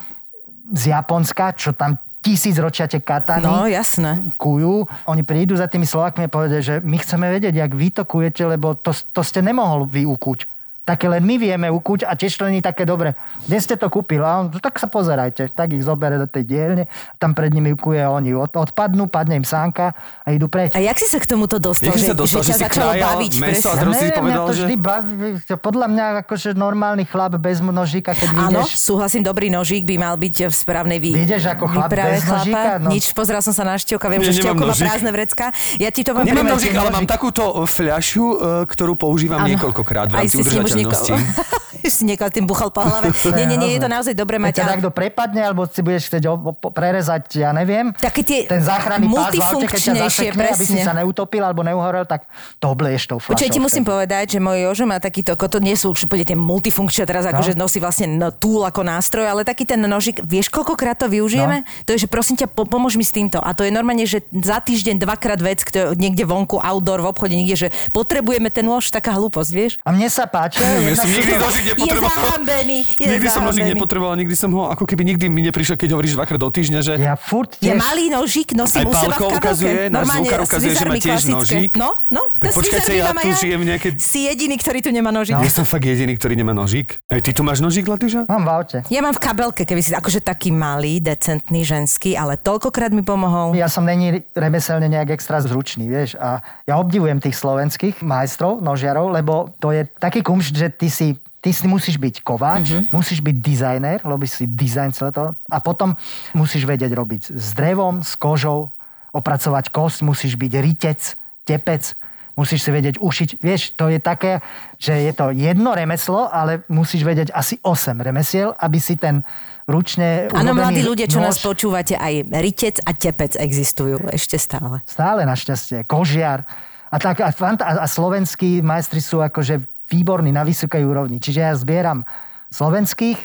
[0.69, 3.47] z Japonska, čo tam tisíc ročia tie katany.
[3.47, 4.19] No, jasné.
[4.35, 8.03] kujú, oni prídu za tými Slovakmi a povedia, že my chceme vedieť, jak vy to
[8.03, 10.58] kujete, lebo to, to ste nemohol vyukuť.
[10.89, 13.13] Také len my vieme ukuť a tiež to není také dobre.
[13.45, 14.25] Kde ste to kúpil?
[14.25, 15.53] A on, tak sa pozerajte.
[15.53, 16.83] Tak ich zobere do tej dielne,
[17.21, 19.93] tam pred nimi ukuje a oni od, odpadnú, padne im sánka
[20.25, 20.73] a idú preč.
[20.73, 21.93] A jak si sa k tomuto dostal?
[21.93, 23.31] Jak že, sa dostal, že ťa si začalo baviť?
[23.37, 25.13] meso a Ja Zrazu si neviem, povedal, mňa to že- vždy baví.
[25.59, 30.15] Podľa mňa akože normálny chlap bez nožíka, keď Áno, vyjdeš, súhlasím, dobrý nožík by mal
[30.17, 31.11] byť v správnej vý...
[31.13, 32.81] Vyjdeš ako chlap bez nožíka?
[32.81, 32.89] No.
[32.89, 35.45] Nič, pozeral som sa na števka, viem, Nie, že števko má prázdne vrecka.
[35.77, 38.35] Ja ti to vám Nemám nožík, ale mám takúto fľašu, e,
[38.65, 39.53] ktorú používam Áno.
[39.53, 40.41] niekoľkokrát v rámci
[40.79, 41.68] s ním už nieko- udržateľnosti.
[41.95, 43.11] si niekoho tým buchal po hlave.
[43.31, 44.53] Nie, nie, nie, je to naozaj dobré Keď mať.
[44.53, 46.23] ťa ale- takto prepadne, alebo si budeš chcieť
[46.69, 50.77] prerezať, ja neviem, Také tie ten záchranný pás v aute, keď ťa zasekne, aby si
[50.79, 52.25] sa neutopil alebo neuhorel, tak
[52.57, 53.33] to obleješ tou fľašou.
[53.33, 56.23] Počuj, ti musím povedať, že môj Jožo má takýto, ako to nie sú už úplne
[56.23, 57.65] tie multifunkčné, teraz akože No.
[57.65, 61.63] nosí vlastne no, túl ako nástroj, ale taký ten nožik, vieš koľkokrát to využijeme?
[61.63, 61.67] No.
[61.87, 63.41] To je, že prosím ťa, po, pomôž mi s týmto.
[63.41, 67.33] A to je normálne, že za týždeň dvakrát vec, kto, niekde vonku, outdoor, v obchode,
[67.33, 69.71] niekde, že potrebujeme ten nôž, taká hlúposť, vieš?
[69.81, 70.61] A mne sa páči.
[70.89, 71.33] Ja som nikdy
[71.69, 72.17] nožík Je nepotreboval.
[72.19, 73.69] zahambený, je Nikdy som nožík zahambený.
[73.71, 76.93] nepotreboval, nikdy som ho, ako keby nikdy mi neprišiel, keď hovoríš dvakrát do týždňa, že...
[76.95, 77.77] Ja furt Je tiež...
[77.77, 81.33] malý nožík, nosím Aj u seba v ukazuje, náš zvukár ukazuje, že má tiež klasické.
[81.33, 81.71] nožík.
[81.75, 82.21] No, no.
[82.35, 85.35] Tak svizarmi ja tu žijem nejaké- Si jediný, ktorý tu nemá nožík.
[85.35, 86.97] Ja som fakt jediný, ktorý nemá nožík.
[87.05, 88.25] Aj ty tu máš nožík, Latyža?
[88.25, 88.77] Mám v aute.
[88.87, 93.53] Ja mám v kabelke, keby si, akože taký malý, decentný, ženský, ale toľkokrát mi pomohol.
[93.53, 96.15] Ja som není remeselne nejak extra zručný, vieš.
[96.15, 101.07] A ja obdivujem tých slovenských majstrov, nožiarov, lebo to je taký kumš, že ty si
[101.39, 102.91] Ty si musíš byť kováč, mm-hmm.
[102.91, 105.95] musíš byť dizajner, robíš si dizajn celé to a potom
[106.35, 108.75] musíš vedieť robiť s drevom, s kožou,
[109.15, 110.99] opracovať kosť, musíš byť rytec,
[111.47, 111.95] tepec,
[112.35, 113.29] musíš si vedieť ušiť.
[113.43, 114.43] Vieš, to je také,
[114.79, 119.23] že je to jedno remeslo, ale musíš vedieť asi 8 remesiel, aby si ten
[119.67, 124.81] ručne Áno, mladí ľudia, čo nôž- nás počúvate, aj rytec a tepec existujú ešte stále.
[124.87, 125.83] Stále našťastie.
[125.85, 126.43] Kožiar.
[126.89, 127.29] A, tak, a,
[127.61, 131.17] a slovenskí majstri sú akože výborní na vysokej úrovni.
[131.17, 132.05] Čiže ja zbieram
[132.53, 133.19] slovenských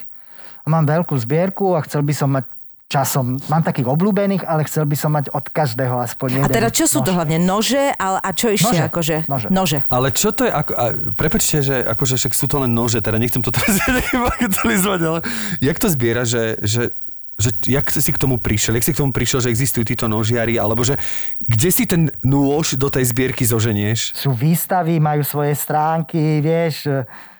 [0.65, 2.45] a mám veľkú zbierku a chcel by som mať
[2.85, 6.45] časom, mám takých obľúbených, ale chcel by som mať od každého aspoň jeden.
[6.45, 7.17] A teda čo sú to nož.
[7.17, 7.37] hlavne?
[7.41, 8.77] Nože ale, a čo ešte?
[8.77, 8.83] Nože.
[8.85, 9.17] Akože?
[9.25, 9.47] Nože.
[9.49, 9.79] Nože.
[9.89, 10.85] Ale čo to je, ako, a,
[11.17, 13.81] prepačte, že akože však sú to len nože, teda nechcem to teraz
[14.29, 15.19] bagatelizovať, ale
[15.65, 16.93] jak to zbiera, že, že
[17.35, 20.55] že jak si k tomu prišiel, jak si k tomu prišiel, že existujú títo nožiari,
[20.55, 20.95] alebo že
[21.43, 24.15] kde si ten nôž do tej zbierky zoženieš?
[24.15, 26.87] Sú výstavy, majú svoje stránky, vieš.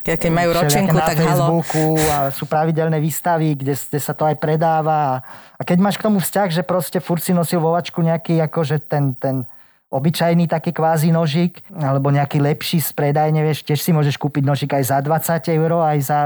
[0.06, 1.26] Keď keď majú ročenku, na tak halo.
[1.26, 5.24] Facebooku a sú pravidelné výstavy, kde, kde sa to aj predáva.
[5.58, 9.18] A, keď máš k tomu vzťah, že proste furt si nosil vovačku nejaký akože ten,
[9.18, 9.48] ten
[9.90, 14.76] obyčajný taký kvázi nožík, alebo nejaký lepší z predajne, vieš, tiež si môžeš kúpiť nožík
[14.76, 16.20] aj za 20 eur, aj za,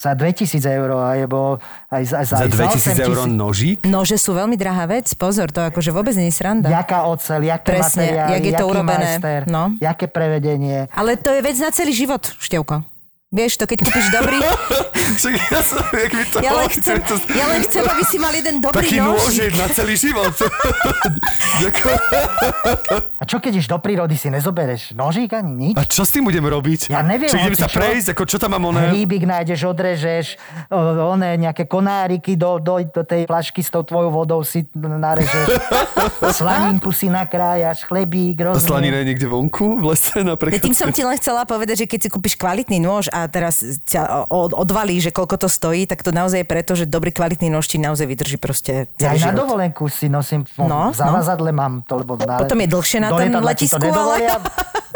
[0.00, 1.60] za 2000 eur, alebo
[1.92, 3.36] aj za, Za aj 2000 eur 8000.
[3.36, 3.78] nožík?
[3.84, 6.72] Nože sú veľmi drahá vec, pozor, to akože vôbec nie je sranda.
[6.72, 9.62] Jaká oceľ, jaké Presne, materiály, jak je to jaký urobené, majster, no.
[9.76, 10.88] jaké prevedenie.
[10.96, 12.89] Ale to je vec na celý život, Števko.
[13.30, 14.42] Vieš, to keď kúpiš dobrý...
[15.20, 18.30] Ja som, jak mi to Ja len chcem, to, ja len chcem, aby si mal
[18.30, 19.36] jeden dobrý taký nož.
[19.52, 20.32] na celý život.
[23.12, 25.74] A čo keď ideš do prírody, si nezobereš nožík ani nič?
[25.74, 26.88] A čo s tým budem robiť?
[26.88, 27.76] Ja neviem, Čo idem sa čo.
[27.76, 28.06] prejsť?
[28.14, 28.90] Ako, čo tam mám oné?
[28.90, 30.26] Hríbik nájdeš, odrežeš,
[31.04, 35.46] oné nejaké konáriky do, do, do tej flašky s tou tvojou vodou si narežeš.
[36.38, 38.64] Slaninku si nakrájaš, chlebík, A rozumiem.
[38.64, 40.62] slanina je niekde vonku v lese Ja napríklad?
[40.62, 44.00] tým som ti len chcela povedať, že keď si kúpiš kvalitný nôž a teraz ťa
[44.26, 47.66] od- odvalí, že koľko to stojí, tak to naozaj je preto, že dobrý kvalitný nôž
[47.66, 49.40] ti naozaj vydrží proste Ja celý aj na život.
[49.40, 50.92] dovolenku si nosím, No, no, no.
[50.92, 54.28] zavazadle mám to, lebo na, Potom je dlhšie na tom letisku, to ale-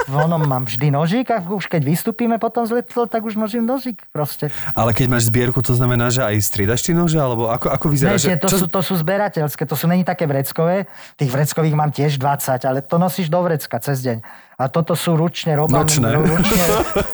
[0.05, 3.64] V onom mám vždy nožík a už keď vystúpime potom z letadla, tak už nožím
[3.64, 4.53] nožík proste.
[4.72, 7.16] Ale keď máš zbierku, to znamená, že aj striedaš ty nože?
[7.16, 8.12] Alebo ako, ako vyzerá?
[8.12, 10.85] Ne, že, to, sú, to sú zberateľské, to sú není také vreckové.
[11.16, 14.20] Tých vreckových mám tiež 20, ale to nosíš do vrecka cez deň.
[14.55, 15.83] A toto sú ručne robené,
[16.15, 16.65] ručne,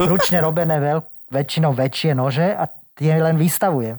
[0.04, 0.98] ručne robené veľ,
[1.32, 2.68] väčšinou väčšie nože a
[2.98, 3.96] tie len vystavujem.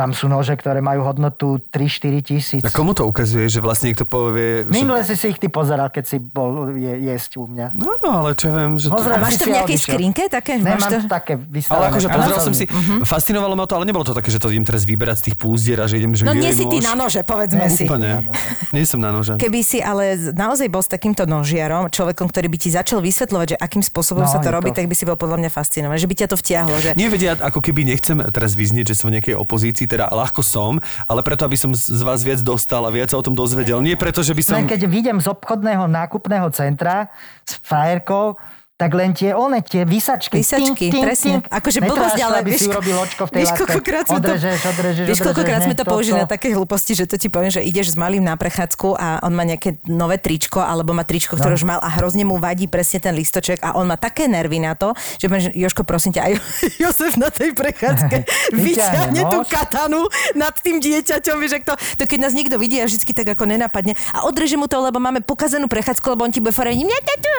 [0.00, 2.62] Tam sú nože, ktoré majú hodnotu 3-4 tisíc.
[2.62, 4.64] A komu to ukazuje, že vlastne niekto povie...
[4.64, 4.72] Že...
[4.72, 7.76] Minule si si ich ty pozeral, keď si bol je, jesť u mňa.
[7.76, 8.88] No, no, ale čo viem, že...
[8.88, 8.96] To...
[8.96, 10.56] Pozrel A máš to v nejakej skrinke také?
[10.56, 10.98] Máš Nemám to...
[11.06, 11.84] také Ale vystavené.
[11.86, 13.04] akože v pozeral som si, pracovni.
[13.04, 15.76] fascinovalo ma to, ale nebolo to také, že to idem teraz vyberať z tých púzdier
[15.76, 17.84] a že idem, že No nie si ty na nože, povedzme Nie, si.
[17.84, 18.24] Úplne.
[18.72, 19.36] Nie som na nože.
[19.36, 23.56] Keby si ale naozaj bol s takýmto nožiarom, človekom, ktorý by ti začal vysvetľovať, že
[23.58, 26.06] akým spôsobom No, sa to robí, to- tak by si bol podľa mňa fascinovaný, že
[26.06, 26.72] by ťa to vtiahlo.
[26.78, 26.90] Že...
[26.94, 30.78] Nie vedia, ako keby nechcem teraz vyznieť, že som v nejakej opozícii, teda ľahko som,
[31.10, 33.82] ale preto, aby som z vás viac dostal a viac o tom dozvedel.
[33.82, 34.54] Nie preto, že by som...
[34.62, 37.10] Len keď vidím z obchodného nákupného centra
[37.42, 38.38] s frajerkou,
[38.80, 40.40] tak len tie one, tie vysačky.
[40.40, 41.44] Vysačky, presne.
[41.44, 44.60] Akože blbosť, ale aby si vieš- urobil očko v tej vieš, koľkokrát sme to- Odrežeš,
[44.64, 47.92] odrežeš, Vieš, koľkokrát sme to použili na také hlúposti, že to ti poviem, že ideš
[47.92, 51.58] s malým na prechádzku a on má nejaké nové tričko, alebo má tričko, ktoré No.
[51.58, 54.72] už mal a hrozne mu vadí presne ten listoček a on má také nervy na
[54.72, 56.32] to, že poviem, že Joško, prosím ťa, aj
[56.82, 58.16] Jozef na tej prechádzke
[58.56, 59.48] vyťahne tú nož.
[59.50, 63.44] katanu nad tým dieťaťom, vieš, to, to keď nás niekto vidí a vždycky tak ako
[63.44, 67.30] nenapadne a odreže mu to, lebo máme pokazenú prechádzku, lebo on ti bude tu,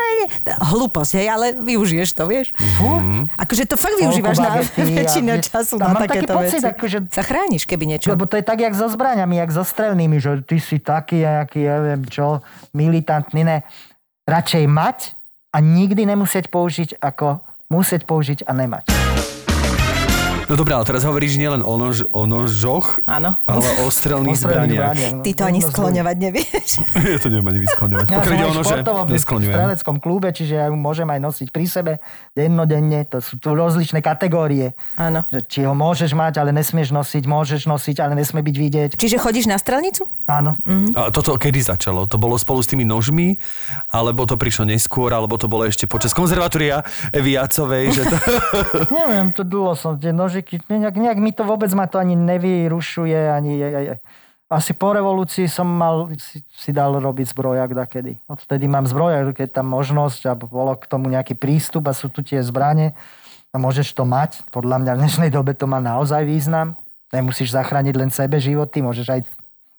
[0.45, 2.51] hlúposť, hej, ale využiješ to, vieš.
[3.39, 6.67] Akože to fakt využívaš na väčšinu času na takéto pocit, veci.
[6.67, 8.11] akože- Sa chrániš, keby niečo.
[8.11, 11.63] Lebo to je tak, jak so zbraňami, jak so strelnými, že ty si taký, aký,
[11.63, 12.43] ja viem čo,
[12.75, 13.57] militantný, ne.
[14.27, 15.15] Radšej mať
[15.51, 17.39] a nikdy nemusieť použiť, ako
[17.71, 19.01] musieť použiť a nemať.
[20.52, 23.39] No dobré, ale teraz hovoríš nielen o, nož, o nožoch, Áno.
[23.47, 24.99] ale o strelných zbraniach.
[24.99, 25.24] no.
[25.24, 26.70] Ty to ani skloňovať nevieš.
[27.16, 28.06] ja to neviem ani vyskloňovať.
[28.12, 28.76] Ja Pokiaľ ide o v nože,
[29.16, 29.56] neskloňujem.
[29.56, 31.93] streleckom klube, čiže ja ju môžem aj nosiť pri sebe
[32.36, 33.08] dennodenne.
[33.16, 34.76] To sú tu rozličné kategórie.
[34.99, 35.24] Áno.
[35.32, 38.89] Či ho môžeš mať, ale nesmieš nosiť, môžeš nosiť, ale nesmie byť vidieť.
[38.99, 40.04] Čiže chodíš na strelnicu?
[40.28, 40.60] Áno.
[40.99, 42.12] A toto kedy začalo?
[42.12, 43.39] To bolo spolu s tými nožmi,
[43.88, 46.84] alebo to prišlo neskôr, alebo to bolo ešte počas konzervatória
[47.16, 48.16] Evy Jacovej, že to...
[48.99, 53.19] Neviem, to dlho som tie nožiky, nejak, nejak mi to vôbec ma to ani nevyrušuje,
[53.29, 53.61] ani...
[53.61, 53.99] aj- aj.
[54.51, 58.19] Asi po revolúcii som mal, si, si dal robiť zbrojak dakedy.
[58.27, 62.19] Odtedy mám zbrojak, keď tam možnosť a bolo k tomu nejaký prístup a sú tu
[62.19, 62.91] tie zbranie
[63.47, 64.43] a môžeš to mať.
[64.51, 66.75] Podľa mňa v dnešnej dobe to má naozaj význam.
[67.15, 69.21] Nemusíš zachrániť len sebe životy, môžeš aj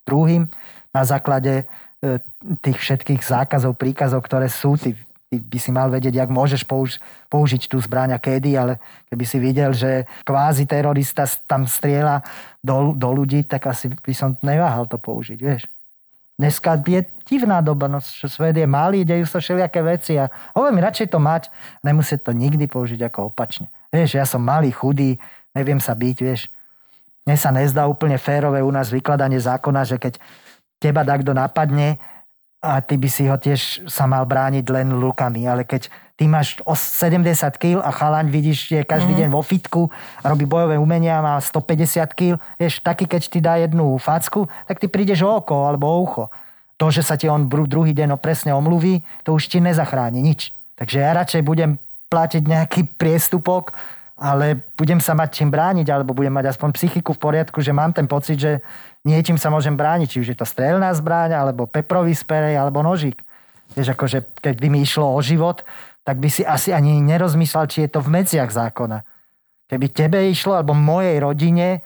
[0.08, 0.48] druhým
[0.88, 1.68] na základe
[2.00, 2.16] e,
[2.64, 4.80] tých všetkých zákazov, príkazov, ktoré sú.
[4.80, 4.96] Ty,
[5.32, 7.00] ty by si mal vedieť, jak môžeš použ-
[7.32, 8.76] použiť tú zbraň a kedy, ale
[9.08, 12.20] keby si videl, že kvázi terorista tam strieľa
[12.60, 15.64] do, do ľudí, tak asi by som neváhal to použiť, vieš.
[16.36, 20.84] Dneska je divná doba, no, čo svet je malý, dejú sa všelijaké veci a hovorím,
[20.84, 21.48] radšej to mať,
[21.80, 23.72] nemusieť to nikdy použiť ako opačne.
[23.88, 25.16] Vieš, ja som malý, chudý,
[25.56, 26.52] neviem sa byť, vieš.
[27.24, 30.20] Mne sa nezdá úplne férové u nás vykladanie zákona, že keď
[30.82, 32.02] teba takto napadne
[32.62, 36.62] a ty by si ho tiež sa mal brániť len lukami, ale keď ty máš
[36.62, 39.90] os- 70 kg a chalaň vidíš, je každý deň vo fitku
[40.22, 44.86] robí bojové umenia, má 150 kg, vieš, taký keď ti dá jednu facku, tak ty
[44.86, 46.30] prídeš o oko alebo o ucho.
[46.78, 50.54] To, že sa ti on druhý deň presne omluví, to už ti nezachráni nič.
[50.78, 53.74] Takže ja radšej budem platiť nejaký priestupok,
[54.22, 57.90] ale budem sa mať čím brániť, alebo budem mať aspoň psychiku v poriadku, že mám
[57.90, 58.62] ten pocit, že
[59.02, 63.18] niečím sa môžem brániť, či už je to strelná zbraň, alebo peprový sperej, alebo nožík.
[63.74, 65.66] Vieš, akože keď by mi išlo o život,
[66.06, 69.02] tak by si asi ani nerozmýšľal, či je to v medziach zákona.
[69.66, 71.82] Keby tebe išlo, alebo mojej rodine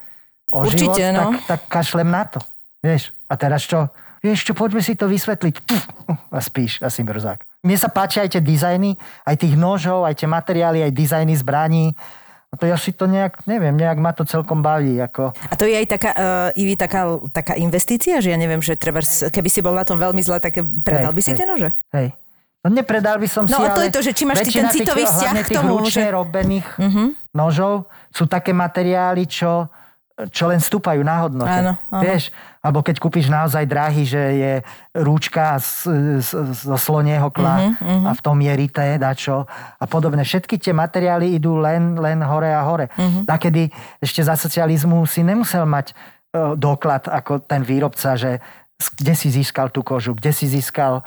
[0.53, 1.25] o Určite, život, no.
[1.49, 2.45] tak, tak kašlem na to.
[2.85, 3.89] Vieš, a teraz čo?
[4.21, 5.55] Vieš čo, poďme si to vysvetliť.
[5.63, 7.47] Puf, a spíš, asi mrzák.
[7.63, 8.95] Mne sa páčia aj tie dizajny,
[9.27, 11.95] aj tých nožov, aj tie materiály, aj dizajny zbraní.
[12.57, 14.97] To ja si to nejak, neviem, nejak ma to celkom baví.
[14.99, 15.33] Ako...
[15.33, 19.01] A to je aj taká, uh, Ivi, taká, taká investícia, že ja neviem, že treba,
[19.05, 21.39] keby si bol na tom veľmi zle, tak predal Hej, by si hej.
[21.39, 21.69] tie nože?
[21.93, 22.09] Hej.
[22.67, 24.67] No nepredal by som No si, a to je to, že či máš ty ten
[24.67, 26.69] citový vzťah k tých tomu, ručne že- robených
[27.31, 29.71] nožov sú také materiály, čo,
[30.33, 31.61] čo len stúpajú na hodnote.
[31.61, 32.01] Áno, áno.
[32.01, 32.33] Vieš,
[32.65, 34.53] alebo keď kúpiš naozaj drahý, že je
[34.97, 35.93] rúčka z,
[36.25, 39.45] z, zo slonieho kla Mhm, a v tom je rité, dačo
[39.77, 40.25] a podobne.
[40.25, 42.89] Všetky tie materiály idú len, len hore a hore.
[42.97, 43.29] Mhm.
[43.29, 43.69] Takedy
[44.01, 45.95] ešte za socializmu si nemusel mať e,
[46.57, 48.41] doklad ako ten výrobca, že
[48.77, 51.05] kde si získal tú kožu, kde si získal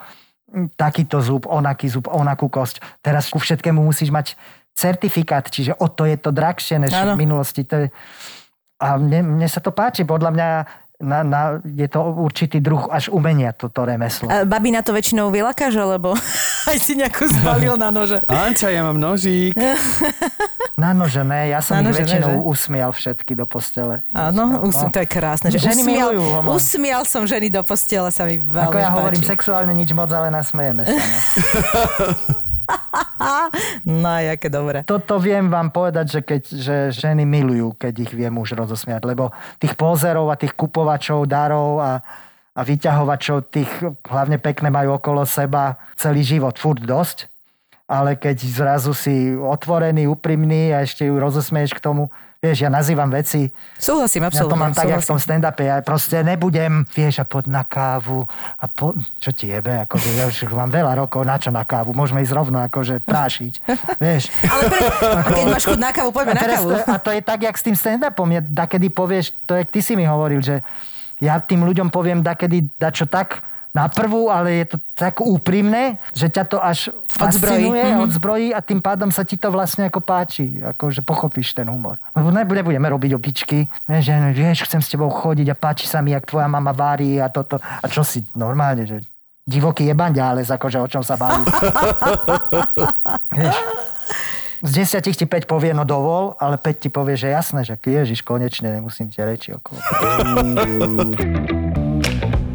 [0.77, 2.81] takýto zub, onaký zub, onakú kosť.
[3.05, 4.33] Teraz ku všetkému musíš mať
[4.73, 7.13] certifikát, čiže o to je to drahšie než Áno.
[7.13, 7.61] v minulosti.
[7.67, 7.87] To je...
[8.79, 10.49] A mne, mne sa to páči, podľa mňa
[10.99, 14.27] na, na, je to určitý druh až umenia, toto remeslo.
[14.27, 16.11] A babi na to väčšinou vylakáš, alebo
[16.69, 18.19] aj si nejako zbalil na nože?
[18.27, 19.55] Anča, ja mám nožík.
[20.75, 22.43] Na nože ne, ja som Na ich nože ne, väčšinou že?
[22.45, 23.99] usmial všetky do postele.
[24.11, 25.51] Áno, us- to je krásne.
[25.51, 26.49] Že Ženy usmial, milujú homo.
[26.55, 28.95] usmial som ženy do postele, sa mi veľmi Ako ja páči.
[28.95, 30.95] hovorím, sexuálne nič moc, ale nasmejeme sa.
[30.95, 31.19] No.
[33.83, 34.85] No, jaké dobré.
[34.87, 39.33] Toto viem vám povedať, že, keď, že ženy milujú, keď ich vie muž rozosmiať, lebo
[39.59, 41.99] tých pozerov a tých kupovačov, darov a,
[42.55, 43.71] a vyťahovačov, tých
[44.07, 47.27] hlavne pekné majú okolo seba celý život, furt dosť.
[47.89, 53.11] Ale keď zrazu si otvorený, úprimný a ešte ju rozosmieš k tomu, vieš, ja nazývam
[53.11, 54.59] veci, Súhlasím, ja to absolútne.
[54.63, 55.63] mám tak, jak v tom stand-upe.
[55.67, 58.23] Ja proste nebudem, vieš, a poď na kávu.
[58.55, 59.83] A po, čo ti jebe?
[59.83, 61.91] Akože, ja už mám veľa rokov, na čo na kávu?
[61.91, 63.53] Môžeme ísť rovno akože prášiť.
[63.99, 64.31] vieš.
[64.55, 66.69] Ale pre, a keď máš chuť na kávu, poďme na kávu.
[66.71, 68.27] to, a to je tak, jak s tým stand-upom.
[68.31, 70.63] Ja, dakedy povieš, to je, ty si mi hovoril, že
[71.19, 76.25] ja tým ľuďom poviem dakedy dačo tak na prvú, ale je to tak úprimné, že
[76.25, 77.69] ťa to až Odzbrojí.
[77.69, 77.99] fascinuje, Mhm.
[78.01, 82.01] odzbrojí a tým pádom sa ti to vlastne ako páči, ako že pochopíš ten humor.
[82.11, 86.11] Lebo ne- nebudeme robiť opičky, že vieš, chcem s tebou chodiť a páči sa mi,
[86.11, 87.57] jak tvoja mama varí a toto.
[87.57, 89.05] A čo si normálne, že
[89.43, 91.41] divoký jebandiález, akože o čom sa baví.
[93.31, 93.57] vieš,
[94.59, 98.21] z desiatich ti 5 povie, no dovol, ale 5 ti povie, že jasné, že ježiš,
[98.21, 99.79] konečne nemusím ti reči okolo.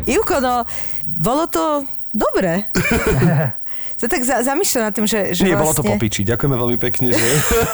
[0.05, 0.69] Ivko, no,
[1.15, 2.67] bolo to dobre.
[4.01, 5.63] sa tak za, zamýšľam nad tým, že, že Nie, vlastne...
[5.63, 6.27] bolo to popiči.
[6.27, 7.29] Ďakujeme veľmi pekne, že...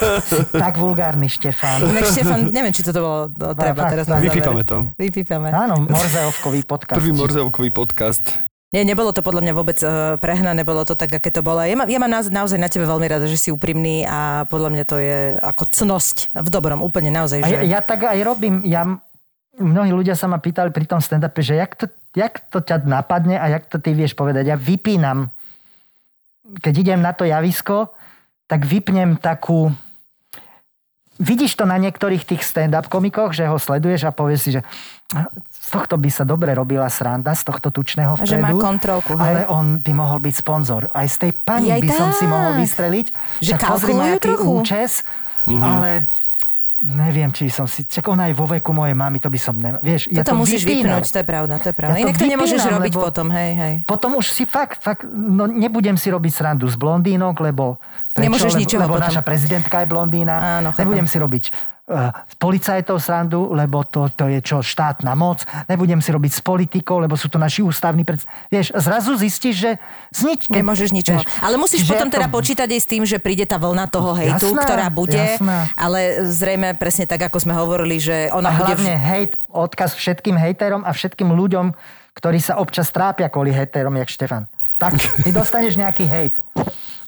[0.64, 1.90] tak vulgárny Štefán.
[1.90, 4.20] Inak Štefan, neviem, či toto bolo no, treba teraz na.
[4.20, 4.86] Vypípame to.
[4.94, 5.48] Vypípame.
[5.50, 6.98] Áno, Morzeovkový podcast.
[7.00, 8.50] Prvý Morzeovkový podcast.
[8.70, 11.58] Nie, nebolo to podľa mňa vôbec uh, prehnané, bolo to tak, aké to bolo.
[11.66, 14.84] Ja, ja mám naozaj, naozaj na tebe veľmi rada, že si úprimný a podľa mňa
[14.86, 17.42] to je ako cnosť v dobrom, úplne naozaj.
[17.42, 17.56] A Že...
[17.58, 18.62] ja, ja tak aj robím.
[18.62, 18.86] Ja,
[19.58, 23.38] mnohí ľudia sa ma pýtali pri tom stand-upe, že jak to, jak to ťa napadne
[23.38, 24.50] a jak to ty vieš povedať.
[24.50, 25.30] Ja vypínam.
[26.58, 27.94] Keď idem na to javisko,
[28.50, 29.70] tak vypnem takú...
[31.20, 34.64] Vidíš to na niektorých tých stand-up komikoch, že ho sleduješ a povieš si, že
[35.52, 38.30] z tohto by sa dobre robila sranda, z tohto tučného vpredu.
[38.30, 39.22] že má kontrolku, hej?
[39.22, 40.88] Ale on by mohol byť sponzor.
[40.96, 42.32] Aj z tej pani Jaj, by som si tak.
[42.32, 43.06] mohol vystreliť.
[43.44, 44.50] Že kalkulujú trochu.
[44.64, 44.90] účes,
[45.44, 46.08] ale
[46.80, 47.84] neviem, či som si...
[47.84, 49.54] Čak ona aj vo veku mojej mamy, to by som...
[49.56, 50.98] Ne, vieš, ja Toto to musíš vypínam.
[50.98, 51.96] vypnúť, to je pravda, to je pravda.
[51.96, 53.74] Ja to Inak to nemôžeš vypínam, robiť potom, hej, hej.
[53.84, 57.76] Potom už si fakt, fakt, no nebudem si robiť srandu z blondínok, lebo...
[58.16, 59.06] Nemôžeš lebo, ničoho lebo potom.
[59.06, 60.34] naša prezidentka je blondína.
[60.60, 60.82] Áno, chápem.
[60.82, 61.44] nebudem si robiť
[61.90, 65.42] uh, s policajtov srandu, lebo to, to je čo, štátna moc.
[65.66, 68.22] Nebudem si robiť s politikou, lebo sú to naši ústavní pred...
[68.46, 69.70] Vieš, zrazu zistíš, že
[70.14, 70.40] z nič...
[70.46, 73.90] Nemôžeš vieš, Ale musíš potom teda to- počítať aj s tým, že príde tá vlna
[73.90, 75.18] toho hejtu, Jasná, ktorá bude.
[75.18, 75.66] jasná.
[75.74, 78.78] Ale zrejme presne tak, ako sme hovorili, že A ona bude...
[78.78, 81.74] hlavne hejt, odkaz všetkým hejterom a všetkým ľuďom,
[82.14, 84.46] ktorí sa občas trápia kvôli hejterom, jak Štefan.
[84.78, 86.34] Tak ty dostaneš nejaký hejt.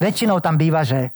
[0.02, 1.14] Väčšinou tam býva, že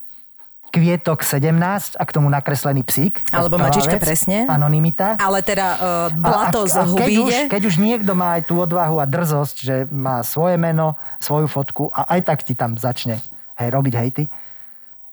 [0.77, 3.25] kvietok 17 a k tomu nakreslený psík.
[3.33, 4.05] Alebo mačička, vec.
[4.05, 4.45] presne.
[4.45, 5.17] Anonymita.
[5.17, 5.81] Ale teda uh,
[6.13, 7.41] blato a, z a keď, huby už, ide.
[7.49, 11.89] keď už niekto má aj tú odvahu a drzosť, že má svoje meno, svoju fotku
[11.97, 13.25] a aj tak ti tam začne
[13.57, 14.23] hej, robiť hejty,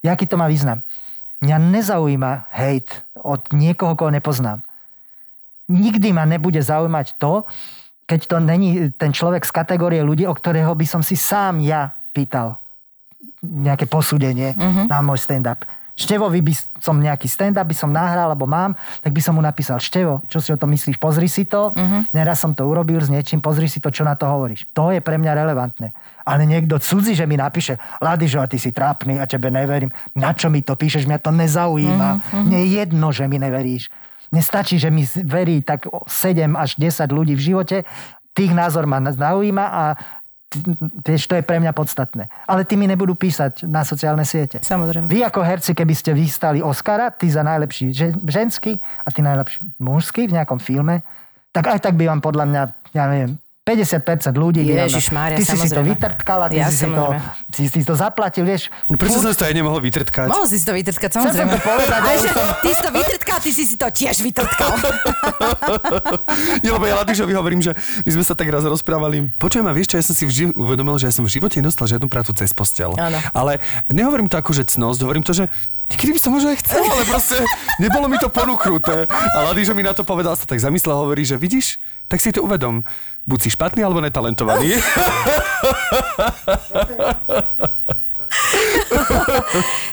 [0.03, 0.83] jaký to má význam?
[1.39, 2.91] Mňa nezaujíma hejt
[3.23, 4.59] od niekoho, koho nepoznám.
[5.71, 7.47] Nikdy ma nebude zaujímať to,
[8.03, 11.95] keď to není ten človek z kategórie ľudí, o ktorého by som si sám ja
[12.11, 12.59] pýtal
[13.43, 14.87] nejaké posúdenie uh-huh.
[14.87, 15.67] na môj stand-up.
[15.93, 18.73] Števovi by som nejaký stand-up by som nahral, alebo mám,
[19.05, 21.69] tak by som mu napísal, Števo, čo si o tom myslíš, pozri si to.
[21.69, 22.01] Uh-huh.
[22.09, 24.65] Neraz som to urobil s niečím, pozri si to, čo na to hovoríš.
[24.73, 25.93] To je pre mňa relevantné.
[26.25, 29.93] Ale niekto cudzí, že mi napíše, Ladižo, a ty si trápny a tebe neverím.
[30.17, 31.05] Na čo mi to píšeš?
[31.05, 32.09] Mňa to nezaujíma.
[32.09, 32.41] Uh-huh.
[32.41, 33.93] Mne je jedno, že mi neveríš.
[34.33, 37.77] Mne stačí, že mi verí tak 7 až 10 ľudí v živote.
[38.33, 39.83] Tých názor ma zaujíma a
[41.03, 42.31] vieš, to je pre mňa podstatné.
[42.47, 44.63] Ale ty mi nebudú písať na sociálne siete.
[44.63, 45.11] Samozrejme.
[45.11, 49.59] Vy ako herci, keby ste vystali Oscara, ty za najlepší že- ženský a ty najlepší
[49.83, 51.03] mužský v nejakom filme,
[51.53, 52.61] tak aj tak by vám podľa mňa,
[52.97, 54.03] ja neviem, 50%
[54.35, 55.87] ľudí Ježišmária, Ty si si to samozrejme.
[55.89, 57.47] vytrtkala, ty Ja, si, si, to, samozrejme.
[57.47, 58.67] si, si to zaplatil, vieš.
[58.85, 60.27] No prečo som si to aj nemohol vytrtkať?
[60.27, 61.47] Mohol si to vytrtkať, som samozrejme.
[61.49, 64.71] to povedať, Aj že som- ty si to vytrtkal, ty si si to tiež vytrtkal.
[66.59, 67.71] Nie, lebo ja Ladišovi hovorím, že
[68.03, 69.31] my sme sa tak raz rozprávali.
[69.33, 71.87] Počujem, a vieš čo, ja som si vždy uvedomil, že ja som v živote nedostal
[71.87, 72.91] žiadnu prácu cez postel.
[72.93, 73.15] Áno.
[73.31, 75.47] Ale nehovorím to ako, že cnosť, hovorím to, že
[75.85, 77.37] Niekedy by som možno aj chcel, ale proste
[77.77, 79.03] nebolo mi to ponúknuté.
[79.05, 81.75] A Ladižo mi na to povedal, sa tak zamyslel a hovorí, že vidíš,
[82.07, 82.83] tak si to uvedom.
[83.23, 84.75] Buď si špatný alebo netalentovaný.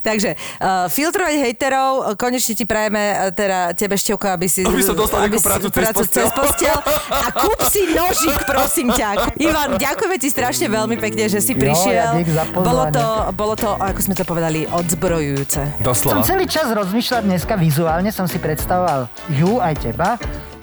[0.00, 4.64] Takže uh, filtrovať hejterov, konečne ti prajeme uh, teda tebe Števko, aby si...
[4.64, 6.24] Aby som dostal aby prácu cez prácu posteľ.
[6.24, 6.76] cez posteľ.
[7.12, 9.36] A kúp si nožík, prosím ťa.
[9.36, 12.16] Ivan, ďakujeme ti strašne veľmi pekne, že si Jo, prišiel.
[12.16, 12.64] ja za pozvanie.
[12.64, 13.06] bolo, to,
[13.36, 15.60] bolo to, ako sme to povedali, odzbrojujúce.
[15.60, 16.24] Som Doslova.
[16.24, 20.16] celý čas rozmýšľať dneska vizuálne, som si predstavoval ju aj teba,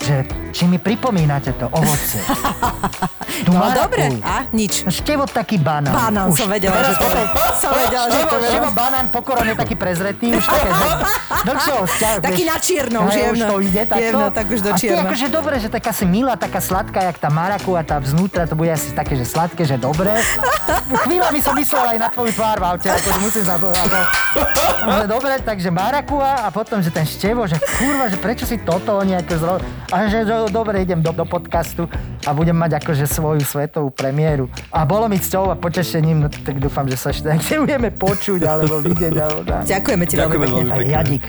[0.08, 0.24] že
[0.55, 2.24] či mi pripomínate to ovoce.
[3.45, 4.88] No dobre, a nič.
[4.89, 5.93] Števo taký banán.
[5.93, 7.07] Banán som vedela, že to
[7.61, 10.69] som vedela, že to števo banán pokoron je taký prezretý, už také
[11.88, 12.19] vzťahu.
[12.23, 13.33] Taký na čierno už jemno.
[13.33, 14.03] Už to ide takto.
[14.03, 15.01] Jemno, tak už do A čierna.
[15.07, 18.55] akože dobre, že taká si milá, taká sladká, jak tá maraku a tá vznútra, to
[18.55, 20.17] bude asi také, že sladké, že dobré.
[21.07, 23.43] Chvíľa mi som myslel aj na tvoju tvár v aute, akože musím
[24.88, 28.99] že dobre, takže marakua a potom, že ten števo, že kurva, že prečo si toto
[29.03, 29.59] nejaké zro...
[29.91, 31.88] A že do, dobre, idem do, do podcastu
[32.27, 34.47] a budem mať akože svoju svetovú premiéru.
[34.71, 38.41] A bolo mi cťou a potešením, no tak dúfam, že sa ešte niekde budeme počuť
[38.47, 39.13] alebo vidieť.
[39.19, 39.43] Alebo.
[39.67, 40.95] Ďakujeme ti veľmi Ďakujeme pekne.
[40.95, 41.19] veľmi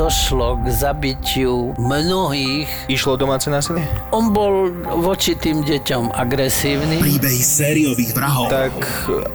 [0.00, 2.64] došlo k zabitiu mnohých.
[2.88, 3.84] Išlo domáce násilie?
[4.10, 8.48] On bol voči tým deťom agresívny, Príbehy sériových vrahov.
[8.48, 8.72] Tak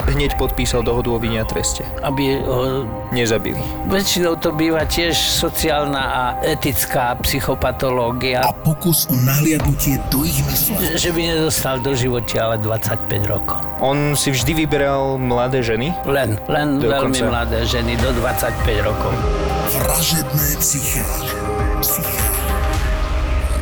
[0.09, 1.85] hneď podpísal dohodu o vine a treste.
[2.01, 3.61] aby ho Nezabili.
[3.85, 10.97] Väčšinou to býva tiež sociálna a etická psychopatológia, A pokus o nahliadnutie do ich mysle.
[10.97, 13.61] že by nedostal do života ale 25 rokov.
[13.77, 15.93] On si vždy vyberal mladé ženy.
[16.03, 16.89] Len, len Dokonca.
[16.97, 18.49] veľmi mladé ženy do 25
[18.81, 19.13] rokov.
[19.67, 21.03] Vražedné psyché.
[21.81, 22.23] Psyché.